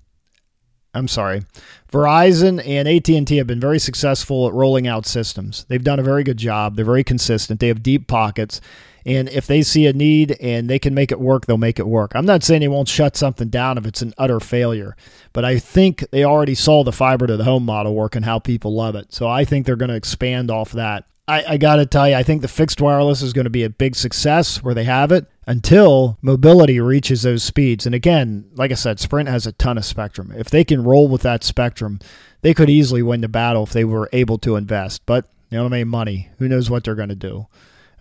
I'm 0.93 1.07
sorry. 1.07 1.43
Verizon 1.91 2.61
and 2.65 2.87
AT&T 2.87 3.37
have 3.37 3.47
been 3.47 3.59
very 3.59 3.79
successful 3.79 4.47
at 4.47 4.53
rolling 4.53 4.87
out 4.87 5.05
systems. 5.05 5.65
They've 5.69 5.83
done 5.83 5.99
a 5.99 6.03
very 6.03 6.23
good 6.23 6.37
job. 6.37 6.75
They're 6.75 6.85
very 6.85 7.03
consistent. 7.03 7.59
They 7.59 7.69
have 7.69 7.83
deep 7.83 8.07
pockets. 8.07 8.59
And 9.05 9.29
if 9.29 9.47
they 9.47 9.61
see 9.63 9.87
a 9.87 9.93
need 9.93 10.37
and 10.41 10.69
they 10.69 10.79
can 10.79 10.93
make 10.93 11.11
it 11.11 11.19
work, 11.19 11.45
they'll 11.45 11.57
make 11.57 11.79
it 11.79 11.87
work. 11.87 12.11
I'm 12.13 12.25
not 12.25 12.43
saying 12.43 12.61
they 12.61 12.67
won't 12.67 12.89
shut 12.89 13.15
something 13.15 13.49
down 13.49 13.77
if 13.77 13.85
it's 13.85 14.01
an 14.01 14.13
utter 14.17 14.39
failure, 14.39 14.95
but 15.33 15.43
I 15.43 15.57
think 15.59 16.05
they 16.11 16.23
already 16.23 16.53
saw 16.55 16.83
the 16.83 16.91
fiber 16.91 17.25
to 17.25 17.35
the 17.35 17.45
home 17.45 17.65
model 17.65 17.95
work 17.95 18.15
and 18.15 18.25
how 18.25 18.37
people 18.37 18.75
love 18.75 18.95
it. 18.95 19.13
So 19.13 19.27
I 19.27 19.43
think 19.43 19.65
they're 19.65 19.75
going 19.75 19.89
to 19.89 19.95
expand 19.95 20.51
off 20.51 20.71
that. 20.73 21.05
I, 21.27 21.43
I 21.53 21.57
got 21.57 21.77
to 21.77 21.85
tell 21.85 22.09
you, 22.09 22.15
I 22.15 22.23
think 22.23 22.41
the 22.41 22.47
fixed 22.47 22.81
wireless 22.81 23.21
is 23.21 23.33
going 23.33 23.45
to 23.45 23.49
be 23.49 23.63
a 23.63 23.69
big 23.69 23.95
success 23.95 24.61
where 24.61 24.75
they 24.75 24.83
have 24.83 25.11
it 25.11 25.25
until 25.47 26.17
mobility 26.21 26.79
reaches 26.79 27.23
those 27.23 27.43
speeds. 27.43 27.85
And 27.85 27.95
again, 27.95 28.45
like 28.53 28.71
I 28.71 28.75
said, 28.75 28.99
Sprint 28.99 29.29
has 29.29 29.47
a 29.47 29.51
ton 29.53 29.77
of 29.77 29.85
spectrum. 29.85 30.31
If 30.35 30.49
they 30.49 30.63
can 30.63 30.83
roll 30.83 31.07
with 31.07 31.21
that 31.23 31.43
spectrum, 31.43 31.99
they 32.41 32.53
could 32.53 32.69
easily 32.69 33.01
win 33.01 33.21
the 33.21 33.27
battle 33.27 33.63
if 33.63 33.73
they 33.73 33.83
were 33.83 34.09
able 34.13 34.37
to 34.39 34.55
invest. 34.55 35.05
But 35.05 35.27
you 35.49 35.57
know 35.57 35.63
what 35.63 35.73
I 35.73 35.77
mean? 35.79 35.87
Money. 35.87 36.29
Who 36.37 36.47
knows 36.47 36.69
what 36.69 36.83
they're 36.83 36.95
going 36.95 37.09
to 37.09 37.15
do? 37.15 37.47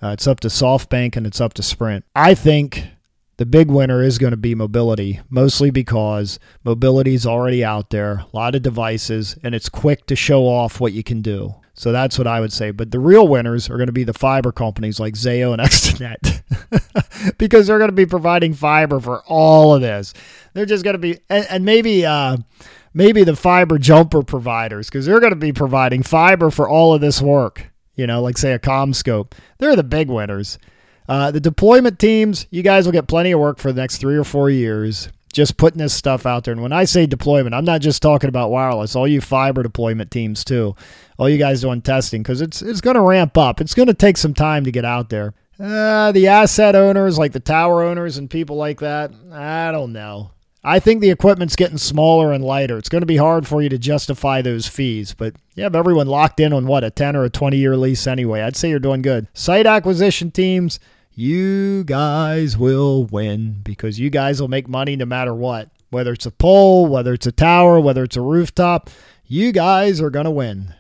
Uh, 0.02 0.08
it's 0.08 0.26
up 0.26 0.40
to 0.40 0.48
SoftBank 0.48 1.16
and 1.16 1.26
it's 1.26 1.40
up 1.40 1.54
to 1.54 1.62
Sprint. 1.62 2.04
I 2.14 2.34
think 2.34 2.88
the 3.36 3.46
big 3.46 3.70
winner 3.70 4.02
is 4.02 4.18
going 4.18 4.32
to 4.32 4.36
be 4.36 4.54
mobility, 4.54 5.20
mostly 5.28 5.70
because 5.70 6.38
mobility 6.62 7.14
is 7.14 7.26
already 7.26 7.64
out 7.64 7.90
there, 7.90 8.24
a 8.32 8.36
lot 8.36 8.54
of 8.54 8.62
devices, 8.62 9.36
and 9.42 9.54
it's 9.54 9.68
quick 9.68 10.06
to 10.06 10.16
show 10.16 10.42
off 10.46 10.78
what 10.78 10.92
you 10.92 11.02
can 11.02 11.22
do. 11.22 11.54
So 11.80 11.92
that's 11.92 12.18
what 12.18 12.26
I 12.26 12.40
would 12.40 12.52
say. 12.52 12.72
But 12.72 12.90
the 12.90 13.00
real 13.00 13.26
winners 13.26 13.70
are 13.70 13.78
going 13.78 13.86
to 13.86 13.92
be 13.92 14.04
the 14.04 14.12
fiber 14.12 14.52
companies 14.52 15.00
like 15.00 15.14
Zayo 15.14 15.54
and 15.54 15.62
ExteNet 15.66 17.38
because 17.38 17.66
they're 17.66 17.78
going 17.78 17.88
to 17.88 17.96
be 17.96 18.04
providing 18.04 18.52
fiber 18.52 19.00
for 19.00 19.22
all 19.22 19.74
of 19.74 19.80
this. 19.80 20.12
They're 20.52 20.66
just 20.66 20.84
going 20.84 20.92
to 20.92 20.98
be, 20.98 21.20
and, 21.30 21.46
and 21.48 21.64
maybe, 21.64 22.04
uh, 22.04 22.36
maybe 22.92 23.24
the 23.24 23.34
fiber 23.34 23.78
jumper 23.78 24.22
providers 24.22 24.90
because 24.90 25.06
they're 25.06 25.20
going 25.20 25.32
to 25.32 25.36
be 25.36 25.54
providing 25.54 26.02
fiber 26.02 26.50
for 26.50 26.68
all 26.68 26.92
of 26.92 27.00
this 27.00 27.22
work. 27.22 27.70
You 27.94 28.06
know, 28.06 28.20
like 28.20 28.36
say 28.36 28.52
a 28.52 28.58
CommScope. 28.58 29.32
They're 29.56 29.74
the 29.74 29.82
big 29.82 30.10
winners. 30.10 30.58
Uh, 31.08 31.30
the 31.30 31.40
deployment 31.40 31.98
teams, 31.98 32.46
you 32.50 32.62
guys 32.62 32.84
will 32.84 32.92
get 32.92 33.08
plenty 33.08 33.30
of 33.30 33.40
work 33.40 33.58
for 33.58 33.72
the 33.72 33.80
next 33.80 33.96
three 33.96 34.18
or 34.18 34.24
four 34.24 34.50
years 34.50 35.08
just 35.32 35.56
putting 35.56 35.78
this 35.78 35.94
stuff 35.94 36.26
out 36.26 36.44
there. 36.44 36.52
And 36.52 36.62
when 36.62 36.72
I 36.72 36.84
say 36.84 37.06
deployment, 37.06 37.54
I'm 37.54 37.64
not 37.64 37.80
just 37.80 38.02
talking 38.02 38.28
about 38.28 38.50
wireless. 38.50 38.96
All 38.96 39.06
you 39.06 39.20
fiber 39.20 39.62
deployment 39.62 40.10
teams 40.10 40.44
too. 40.44 40.74
All 41.18 41.28
you 41.28 41.38
guys 41.38 41.60
doing 41.60 41.82
testing 41.82 42.22
because 42.22 42.40
it's 42.40 42.62
it's 42.62 42.80
going 42.80 42.96
to 42.96 43.02
ramp 43.02 43.36
up. 43.38 43.60
It's 43.60 43.74
going 43.74 43.88
to 43.88 43.94
take 43.94 44.16
some 44.16 44.34
time 44.34 44.64
to 44.64 44.72
get 44.72 44.84
out 44.84 45.10
there. 45.10 45.34
Uh, 45.58 46.10
the 46.12 46.26
asset 46.26 46.74
owners, 46.74 47.18
like 47.18 47.32
the 47.32 47.40
tower 47.40 47.82
owners 47.82 48.16
and 48.16 48.30
people 48.30 48.56
like 48.56 48.80
that, 48.80 49.12
I 49.30 49.70
don't 49.72 49.92
know. 49.92 50.30
I 50.62 50.78
think 50.78 51.00
the 51.00 51.10
equipment's 51.10 51.56
getting 51.56 51.78
smaller 51.78 52.32
and 52.32 52.44
lighter. 52.44 52.76
It's 52.76 52.88
going 52.90 53.00
to 53.00 53.06
be 53.06 53.16
hard 53.16 53.46
for 53.46 53.62
you 53.62 53.68
to 53.70 53.78
justify 53.78 54.42
those 54.42 54.66
fees, 54.66 55.14
but 55.14 55.34
you 55.54 55.62
have 55.62 55.74
everyone 55.74 56.06
locked 56.06 56.38
in 56.38 56.52
on 56.52 56.66
what, 56.66 56.84
a 56.84 56.90
10 56.90 57.16
or 57.16 57.24
a 57.24 57.30
20 57.30 57.56
year 57.56 57.76
lease 57.76 58.06
anyway. 58.06 58.42
I'd 58.42 58.56
say 58.56 58.68
you're 58.68 58.78
doing 58.78 59.00
good. 59.00 59.26
Site 59.32 59.66
acquisition 59.66 60.30
teams, 60.30 60.78
you 61.12 61.84
guys 61.84 62.56
will 62.56 63.04
win 63.04 63.60
because 63.62 63.98
you 63.98 64.10
guys 64.10 64.40
will 64.40 64.48
make 64.48 64.68
money 64.68 64.96
no 64.96 65.04
matter 65.04 65.34
what. 65.34 65.68
Whether 65.90 66.12
it's 66.12 66.26
a 66.26 66.30
pole, 66.30 66.86
whether 66.86 67.12
it's 67.14 67.26
a 67.26 67.32
tower, 67.32 67.80
whether 67.80 68.04
it's 68.04 68.16
a 68.16 68.20
rooftop, 68.20 68.90
you 69.26 69.50
guys 69.52 70.00
are 70.00 70.10
going 70.10 70.24
to 70.24 70.30
win. 70.30 70.74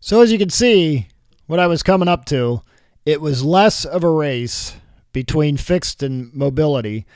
So, 0.00 0.20
as 0.20 0.30
you 0.30 0.38
can 0.38 0.50
see, 0.50 1.08
what 1.46 1.58
I 1.58 1.66
was 1.66 1.82
coming 1.82 2.08
up 2.08 2.26
to, 2.26 2.60
it 3.06 3.20
was 3.20 3.42
less 3.42 3.84
of 3.84 4.04
a 4.04 4.10
race 4.10 4.76
between 5.12 5.56
fixed 5.56 6.02
and 6.02 6.32
mobility 6.34 7.06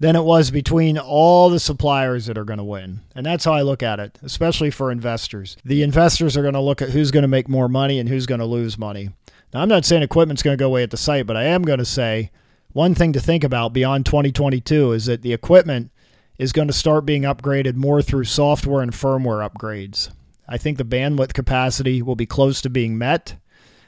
than 0.00 0.16
it 0.16 0.24
was 0.24 0.50
between 0.50 0.96
all 0.96 1.50
the 1.50 1.58
suppliers 1.58 2.26
that 2.26 2.38
are 2.38 2.44
going 2.44 2.58
to 2.58 2.64
win. 2.64 3.00
And 3.14 3.26
that's 3.26 3.44
how 3.44 3.52
I 3.52 3.62
look 3.62 3.82
at 3.82 3.98
it, 3.98 4.18
especially 4.22 4.70
for 4.70 4.90
investors. 4.92 5.56
The 5.64 5.82
investors 5.82 6.36
are 6.36 6.42
going 6.42 6.54
to 6.54 6.60
look 6.60 6.80
at 6.80 6.90
who's 6.90 7.10
going 7.10 7.22
to 7.22 7.28
make 7.28 7.48
more 7.48 7.68
money 7.68 7.98
and 7.98 8.08
who's 8.08 8.26
going 8.26 8.38
to 8.38 8.46
lose 8.46 8.78
money. 8.78 9.10
Now, 9.52 9.62
I'm 9.62 9.68
not 9.68 9.84
saying 9.84 10.02
equipment's 10.02 10.42
going 10.42 10.56
to 10.56 10.62
go 10.62 10.66
away 10.66 10.82
at 10.82 10.90
the 10.90 10.96
site, 10.96 11.26
but 11.26 11.36
I 11.36 11.44
am 11.44 11.62
going 11.62 11.78
to 11.78 11.84
say 11.84 12.30
one 12.72 12.94
thing 12.94 13.12
to 13.14 13.20
think 13.20 13.44
about 13.44 13.72
beyond 13.72 14.04
2022 14.06 14.92
is 14.92 15.06
that 15.06 15.22
the 15.22 15.32
equipment 15.32 15.90
is 16.38 16.52
going 16.52 16.68
to 16.68 16.74
start 16.74 17.06
being 17.06 17.22
upgraded 17.22 17.74
more 17.74 18.02
through 18.02 18.24
software 18.24 18.82
and 18.82 18.92
firmware 18.92 19.48
upgrades. 19.48 20.10
I 20.48 20.58
think 20.58 20.78
the 20.78 20.84
bandwidth 20.84 21.32
capacity 21.32 22.02
will 22.02 22.16
be 22.16 22.26
close 22.26 22.60
to 22.62 22.70
being 22.70 22.96
met. 22.96 23.36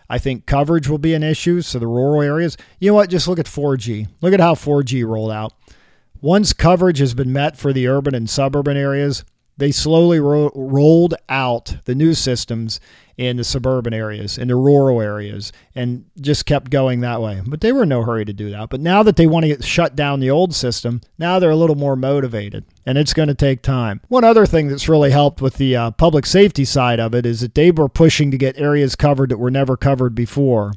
I 0.08 0.18
think 0.18 0.46
coverage 0.46 0.88
will 0.88 0.98
be 0.98 1.14
an 1.14 1.22
issue. 1.22 1.60
So 1.60 1.78
the 1.78 1.86
rural 1.86 2.22
areas, 2.22 2.56
you 2.80 2.90
know 2.90 2.94
what? 2.94 3.10
Just 3.10 3.28
look 3.28 3.38
at 3.38 3.46
4G. 3.46 4.08
Look 4.20 4.34
at 4.34 4.40
how 4.40 4.54
4G 4.54 5.06
rolled 5.06 5.30
out. 5.30 5.52
Once 6.20 6.52
coverage 6.52 6.98
has 6.98 7.14
been 7.14 7.32
met 7.32 7.56
for 7.56 7.72
the 7.72 7.86
urban 7.86 8.14
and 8.14 8.28
suburban 8.28 8.76
areas, 8.76 9.24
they 9.60 9.70
slowly 9.70 10.18
ro- 10.18 10.50
rolled 10.54 11.14
out 11.28 11.76
the 11.84 11.94
new 11.94 12.14
systems 12.14 12.80
in 13.16 13.36
the 13.36 13.44
suburban 13.44 13.92
areas, 13.92 14.38
in 14.38 14.48
the 14.48 14.56
rural 14.56 14.98
areas, 15.00 15.52
and 15.74 16.06
just 16.18 16.46
kept 16.46 16.70
going 16.70 17.00
that 17.00 17.20
way. 17.20 17.42
But 17.46 17.60
they 17.60 17.70
were 17.70 17.82
in 17.82 17.90
no 17.90 18.02
hurry 18.02 18.24
to 18.24 18.32
do 18.32 18.50
that. 18.50 18.70
But 18.70 18.80
now 18.80 19.02
that 19.02 19.16
they 19.16 19.26
want 19.26 19.44
to 19.44 19.62
shut 19.62 19.94
down 19.94 20.20
the 20.20 20.30
old 20.30 20.54
system, 20.54 21.02
now 21.18 21.38
they're 21.38 21.50
a 21.50 21.56
little 21.56 21.76
more 21.76 21.96
motivated, 21.96 22.64
and 22.86 22.96
it's 22.96 23.12
going 23.12 23.28
to 23.28 23.34
take 23.34 23.60
time. 23.60 24.00
One 24.08 24.24
other 24.24 24.46
thing 24.46 24.68
that's 24.68 24.88
really 24.88 25.10
helped 25.10 25.42
with 25.42 25.58
the 25.58 25.76
uh, 25.76 25.90
public 25.90 26.24
safety 26.24 26.64
side 26.64 26.98
of 26.98 27.14
it 27.14 27.26
is 27.26 27.40
that 27.40 27.54
they 27.54 27.70
were 27.70 27.90
pushing 27.90 28.30
to 28.30 28.38
get 28.38 28.58
areas 28.58 28.96
covered 28.96 29.28
that 29.28 29.38
were 29.38 29.50
never 29.50 29.76
covered 29.76 30.14
before. 30.14 30.72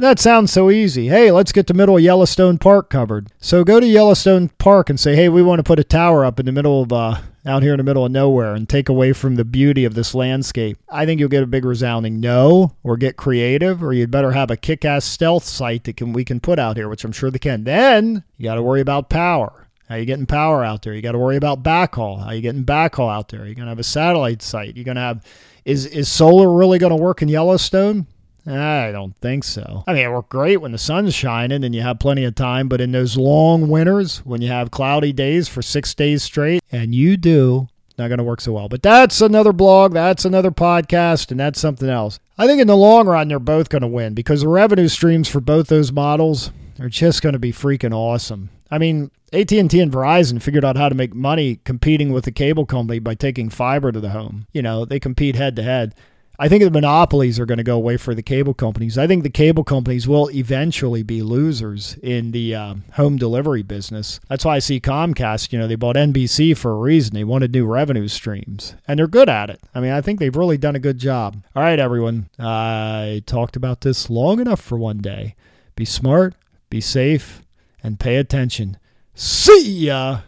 That 0.00 0.18
sounds 0.18 0.50
so 0.50 0.70
easy. 0.70 1.08
Hey, 1.08 1.30
let's 1.30 1.52
get 1.52 1.66
the 1.66 1.74
middle 1.74 1.98
of 1.98 2.02
Yellowstone 2.02 2.56
Park 2.56 2.88
covered. 2.88 3.28
So 3.38 3.64
go 3.64 3.80
to 3.80 3.86
Yellowstone 3.86 4.48
Park 4.56 4.88
and 4.88 4.98
say, 4.98 5.14
hey, 5.14 5.28
we 5.28 5.42
want 5.42 5.58
to 5.58 5.62
put 5.62 5.78
a 5.78 5.84
tower 5.84 6.24
up 6.24 6.40
in 6.40 6.46
the 6.46 6.52
middle 6.52 6.80
of 6.80 6.90
uh, 6.90 7.20
out 7.44 7.62
here 7.62 7.74
in 7.74 7.76
the 7.76 7.84
middle 7.84 8.06
of 8.06 8.10
nowhere 8.10 8.54
and 8.54 8.66
take 8.66 8.88
away 8.88 9.12
from 9.12 9.34
the 9.34 9.44
beauty 9.44 9.84
of 9.84 9.92
this 9.92 10.14
landscape. 10.14 10.78
I 10.88 11.04
think 11.04 11.20
you'll 11.20 11.28
get 11.28 11.42
a 11.42 11.46
big 11.46 11.66
resounding 11.66 12.18
no, 12.18 12.76
or 12.82 12.96
get 12.96 13.18
creative, 13.18 13.84
or 13.84 13.92
you'd 13.92 14.10
better 14.10 14.32
have 14.32 14.50
a 14.50 14.56
kick-ass 14.56 15.04
stealth 15.04 15.44
site 15.44 15.84
that 15.84 15.98
can 15.98 16.14
we 16.14 16.24
can 16.24 16.40
put 16.40 16.58
out 16.58 16.78
here, 16.78 16.88
which 16.88 17.04
I'm 17.04 17.12
sure 17.12 17.30
they 17.30 17.38
can. 17.38 17.64
Then 17.64 18.24
you 18.38 18.44
got 18.44 18.54
to 18.54 18.62
worry 18.62 18.80
about 18.80 19.10
power. 19.10 19.68
How 19.90 19.96
you 19.96 20.06
getting 20.06 20.24
power 20.24 20.64
out 20.64 20.80
there? 20.80 20.94
You 20.94 21.02
got 21.02 21.12
to 21.12 21.18
worry 21.18 21.36
about 21.36 21.62
backhaul. 21.62 22.24
How 22.24 22.30
you 22.30 22.40
getting 22.40 22.64
backhaul 22.64 23.14
out 23.14 23.28
there? 23.28 23.44
You're 23.44 23.54
gonna 23.54 23.68
have 23.68 23.78
a 23.78 23.84
satellite 23.84 24.40
site. 24.40 24.76
You're 24.76 24.84
gonna 24.86 25.00
have 25.00 25.26
is 25.66 25.84
is 25.84 26.08
solar 26.08 26.50
really 26.50 26.78
gonna 26.78 26.96
work 26.96 27.20
in 27.20 27.28
Yellowstone? 27.28 28.06
I 28.50 28.92
don't 28.92 29.16
think 29.16 29.44
so. 29.44 29.84
I 29.86 29.92
mean, 29.92 30.04
it 30.04 30.10
worked 30.10 30.30
great 30.30 30.58
when 30.58 30.72
the 30.72 30.78
sun's 30.78 31.14
shining 31.14 31.64
and 31.64 31.74
you 31.74 31.82
have 31.82 31.98
plenty 31.98 32.24
of 32.24 32.34
time, 32.34 32.68
but 32.68 32.80
in 32.80 32.92
those 32.92 33.16
long 33.16 33.68
winters 33.68 34.18
when 34.18 34.42
you 34.42 34.48
have 34.48 34.70
cloudy 34.70 35.12
days 35.12 35.48
for 35.48 35.62
six 35.62 35.94
days 35.94 36.22
straight, 36.22 36.62
and 36.72 36.94
you 36.94 37.16
do, 37.16 37.68
not 37.98 38.08
going 38.08 38.18
to 38.18 38.24
work 38.24 38.40
so 38.40 38.52
well. 38.52 38.68
But 38.68 38.82
that's 38.82 39.20
another 39.20 39.52
blog, 39.52 39.92
that's 39.92 40.24
another 40.24 40.50
podcast, 40.50 41.30
and 41.30 41.38
that's 41.38 41.60
something 41.60 41.88
else. 41.88 42.18
I 42.38 42.46
think 42.46 42.60
in 42.60 42.66
the 42.66 42.76
long 42.76 43.06
run, 43.06 43.28
they're 43.28 43.38
both 43.38 43.68
going 43.68 43.82
to 43.82 43.88
win 43.88 44.14
because 44.14 44.40
the 44.40 44.48
revenue 44.48 44.88
streams 44.88 45.28
for 45.28 45.40
both 45.40 45.68
those 45.68 45.92
models 45.92 46.50
are 46.80 46.88
just 46.88 47.22
going 47.22 47.34
to 47.34 47.38
be 47.38 47.52
freaking 47.52 47.94
awesome. 47.94 48.50
I 48.70 48.78
mean, 48.78 49.10
AT&T 49.32 49.58
and 49.58 49.92
Verizon 49.92 50.40
figured 50.40 50.64
out 50.64 50.76
how 50.76 50.88
to 50.88 50.94
make 50.94 51.14
money 51.14 51.60
competing 51.64 52.12
with 52.12 52.24
the 52.24 52.32
cable 52.32 52.66
company 52.66 52.98
by 52.98 53.14
taking 53.14 53.50
fiber 53.50 53.92
to 53.92 54.00
the 54.00 54.10
home. 54.10 54.46
You 54.52 54.62
know, 54.62 54.84
they 54.84 54.98
compete 54.98 55.36
head 55.36 55.56
to 55.56 55.62
head. 55.62 55.94
I 56.42 56.48
think 56.48 56.64
the 56.64 56.70
monopolies 56.70 57.38
are 57.38 57.44
going 57.44 57.58
to 57.58 57.62
go 57.64 57.76
away 57.76 57.98
for 57.98 58.14
the 58.14 58.22
cable 58.22 58.54
companies. 58.54 58.96
I 58.96 59.06
think 59.06 59.24
the 59.24 59.28
cable 59.28 59.62
companies 59.62 60.08
will 60.08 60.30
eventually 60.30 61.02
be 61.02 61.20
losers 61.20 61.98
in 62.02 62.30
the 62.30 62.54
um, 62.54 62.84
home 62.94 63.18
delivery 63.18 63.62
business. 63.62 64.20
That's 64.26 64.46
why 64.46 64.56
I 64.56 64.58
see 64.60 64.80
Comcast, 64.80 65.52
you 65.52 65.58
know, 65.58 65.66
they 65.66 65.74
bought 65.74 65.96
NBC 65.96 66.56
for 66.56 66.72
a 66.72 66.76
reason. 66.76 67.12
They 67.12 67.24
wanted 67.24 67.52
new 67.52 67.66
revenue 67.66 68.08
streams, 68.08 68.74
and 68.88 68.98
they're 68.98 69.06
good 69.06 69.28
at 69.28 69.50
it. 69.50 69.60
I 69.74 69.80
mean, 69.80 69.92
I 69.92 70.00
think 70.00 70.18
they've 70.18 70.34
really 70.34 70.56
done 70.56 70.74
a 70.74 70.80
good 70.80 70.96
job. 70.96 71.44
All 71.54 71.62
right, 71.62 71.78
everyone. 71.78 72.30
I 72.38 73.22
talked 73.26 73.54
about 73.54 73.82
this 73.82 74.08
long 74.08 74.40
enough 74.40 74.62
for 74.62 74.78
one 74.78 74.98
day. 74.98 75.34
Be 75.76 75.84
smart, 75.84 76.36
be 76.70 76.80
safe, 76.80 77.42
and 77.82 78.00
pay 78.00 78.16
attention. 78.16 78.78
See 79.14 79.88
ya! 79.88 80.20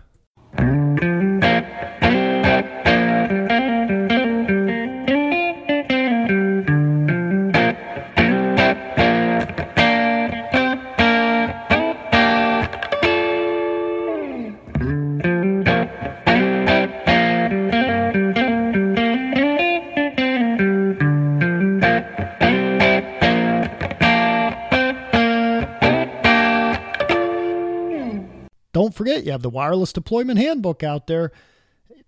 The 29.42 29.50
wireless 29.50 29.92
deployment 29.92 30.38
handbook 30.38 30.82
out 30.82 31.06
there. 31.06 31.32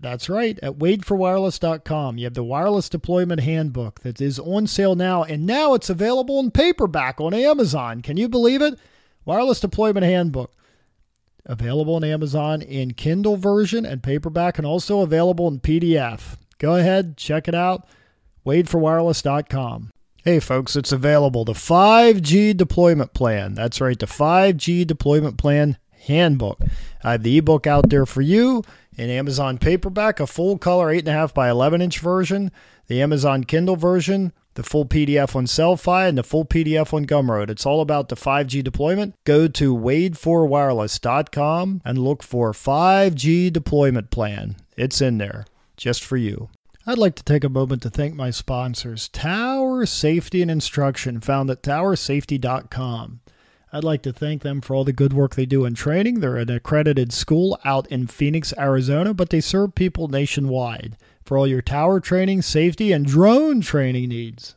That's 0.00 0.28
right, 0.28 0.58
at 0.62 0.78
wadeforwireless.com. 0.78 2.18
You 2.18 2.24
have 2.24 2.34
the 2.34 2.44
wireless 2.44 2.88
deployment 2.88 3.40
handbook 3.40 4.00
that 4.00 4.20
is 4.20 4.38
on 4.38 4.66
sale 4.66 4.94
now, 4.94 5.22
and 5.22 5.46
now 5.46 5.74
it's 5.74 5.88
available 5.88 6.40
in 6.40 6.50
paperback 6.50 7.20
on 7.20 7.32
Amazon. 7.32 8.02
Can 8.02 8.16
you 8.16 8.28
believe 8.28 8.60
it? 8.60 8.78
Wireless 9.24 9.60
deployment 9.60 10.04
handbook. 10.04 10.52
Available 11.46 11.94
on 11.94 12.04
Amazon 12.04 12.60
in 12.62 12.92
Kindle 12.92 13.36
version 13.36 13.86
and 13.86 14.02
paperback, 14.02 14.58
and 14.58 14.66
also 14.66 15.00
available 15.00 15.48
in 15.48 15.60
PDF. 15.60 16.36
Go 16.58 16.76
ahead, 16.76 17.16
check 17.16 17.48
it 17.48 17.54
out. 17.54 17.86
WadeForWireless.com. 18.46 19.90
Hey, 20.22 20.40
folks, 20.40 20.74
it's 20.74 20.92
available. 20.92 21.44
The 21.44 21.52
5G 21.52 22.56
deployment 22.56 23.12
plan. 23.12 23.54
That's 23.54 23.80
right, 23.80 23.98
the 23.98 24.06
5G 24.06 24.86
deployment 24.86 25.38
plan 25.38 25.76
handbook. 26.06 26.60
I 27.02 27.12
have 27.12 27.22
the 27.22 27.38
ebook 27.38 27.66
out 27.66 27.90
there 27.90 28.06
for 28.06 28.22
you 28.22 28.62
in 28.96 29.10
Amazon 29.10 29.58
paperback, 29.58 30.20
a 30.20 30.26
full 30.26 30.58
color 30.58 30.86
8.5 30.86 31.34
by 31.34 31.50
11 31.50 31.82
inch 31.82 31.98
version, 31.98 32.50
the 32.86 33.02
Amazon 33.02 33.44
Kindle 33.44 33.76
version, 33.76 34.32
the 34.54 34.62
full 34.62 34.86
PDF 34.86 35.34
on 35.34 35.46
Sellfy, 35.46 36.08
and 36.08 36.16
the 36.16 36.22
full 36.22 36.44
PDF 36.44 36.94
on 36.94 37.06
Gumroad. 37.06 37.50
It's 37.50 37.66
all 37.66 37.80
about 37.80 38.08
the 38.08 38.14
5G 38.16 38.62
deployment. 38.62 39.16
Go 39.24 39.48
to 39.48 39.76
wadeforwireless.com 39.76 41.82
and 41.84 41.98
look 41.98 42.22
for 42.22 42.52
5G 42.52 43.52
deployment 43.52 44.10
plan. 44.10 44.54
It's 44.76 45.00
in 45.00 45.18
there 45.18 45.46
just 45.76 46.04
for 46.04 46.16
you. 46.16 46.50
I'd 46.86 46.98
like 46.98 47.16
to 47.16 47.24
take 47.24 47.44
a 47.44 47.48
moment 47.48 47.82
to 47.82 47.90
thank 47.90 48.14
my 48.14 48.30
sponsors, 48.30 49.08
Tower 49.08 49.86
Safety 49.86 50.42
and 50.42 50.50
Instruction, 50.50 51.20
found 51.20 51.50
at 51.50 51.62
towersafety.com. 51.62 53.20
I'd 53.74 53.82
like 53.82 54.02
to 54.02 54.12
thank 54.12 54.42
them 54.42 54.60
for 54.60 54.76
all 54.76 54.84
the 54.84 54.92
good 54.92 55.12
work 55.12 55.34
they 55.34 55.46
do 55.46 55.64
in 55.64 55.74
training. 55.74 56.20
They're 56.20 56.36
an 56.36 56.48
accredited 56.48 57.12
school 57.12 57.58
out 57.64 57.88
in 57.88 58.06
Phoenix, 58.06 58.54
Arizona, 58.56 59.12
but 59.12 59.30
they 59.30 59.40
serve 59.40 59.74
people 59.74 60.06
nationwide 60.06 60.96
for 61.24 61.36
all 61.36 61.48
your 61.48 61.60
tower 61.60 61.98
training, 61.98 62.42
safety, 62.42 62.92
and 62.92 63.04
drone 63.04 63.60
training 63.60 64.10
needs. 64.10 64.54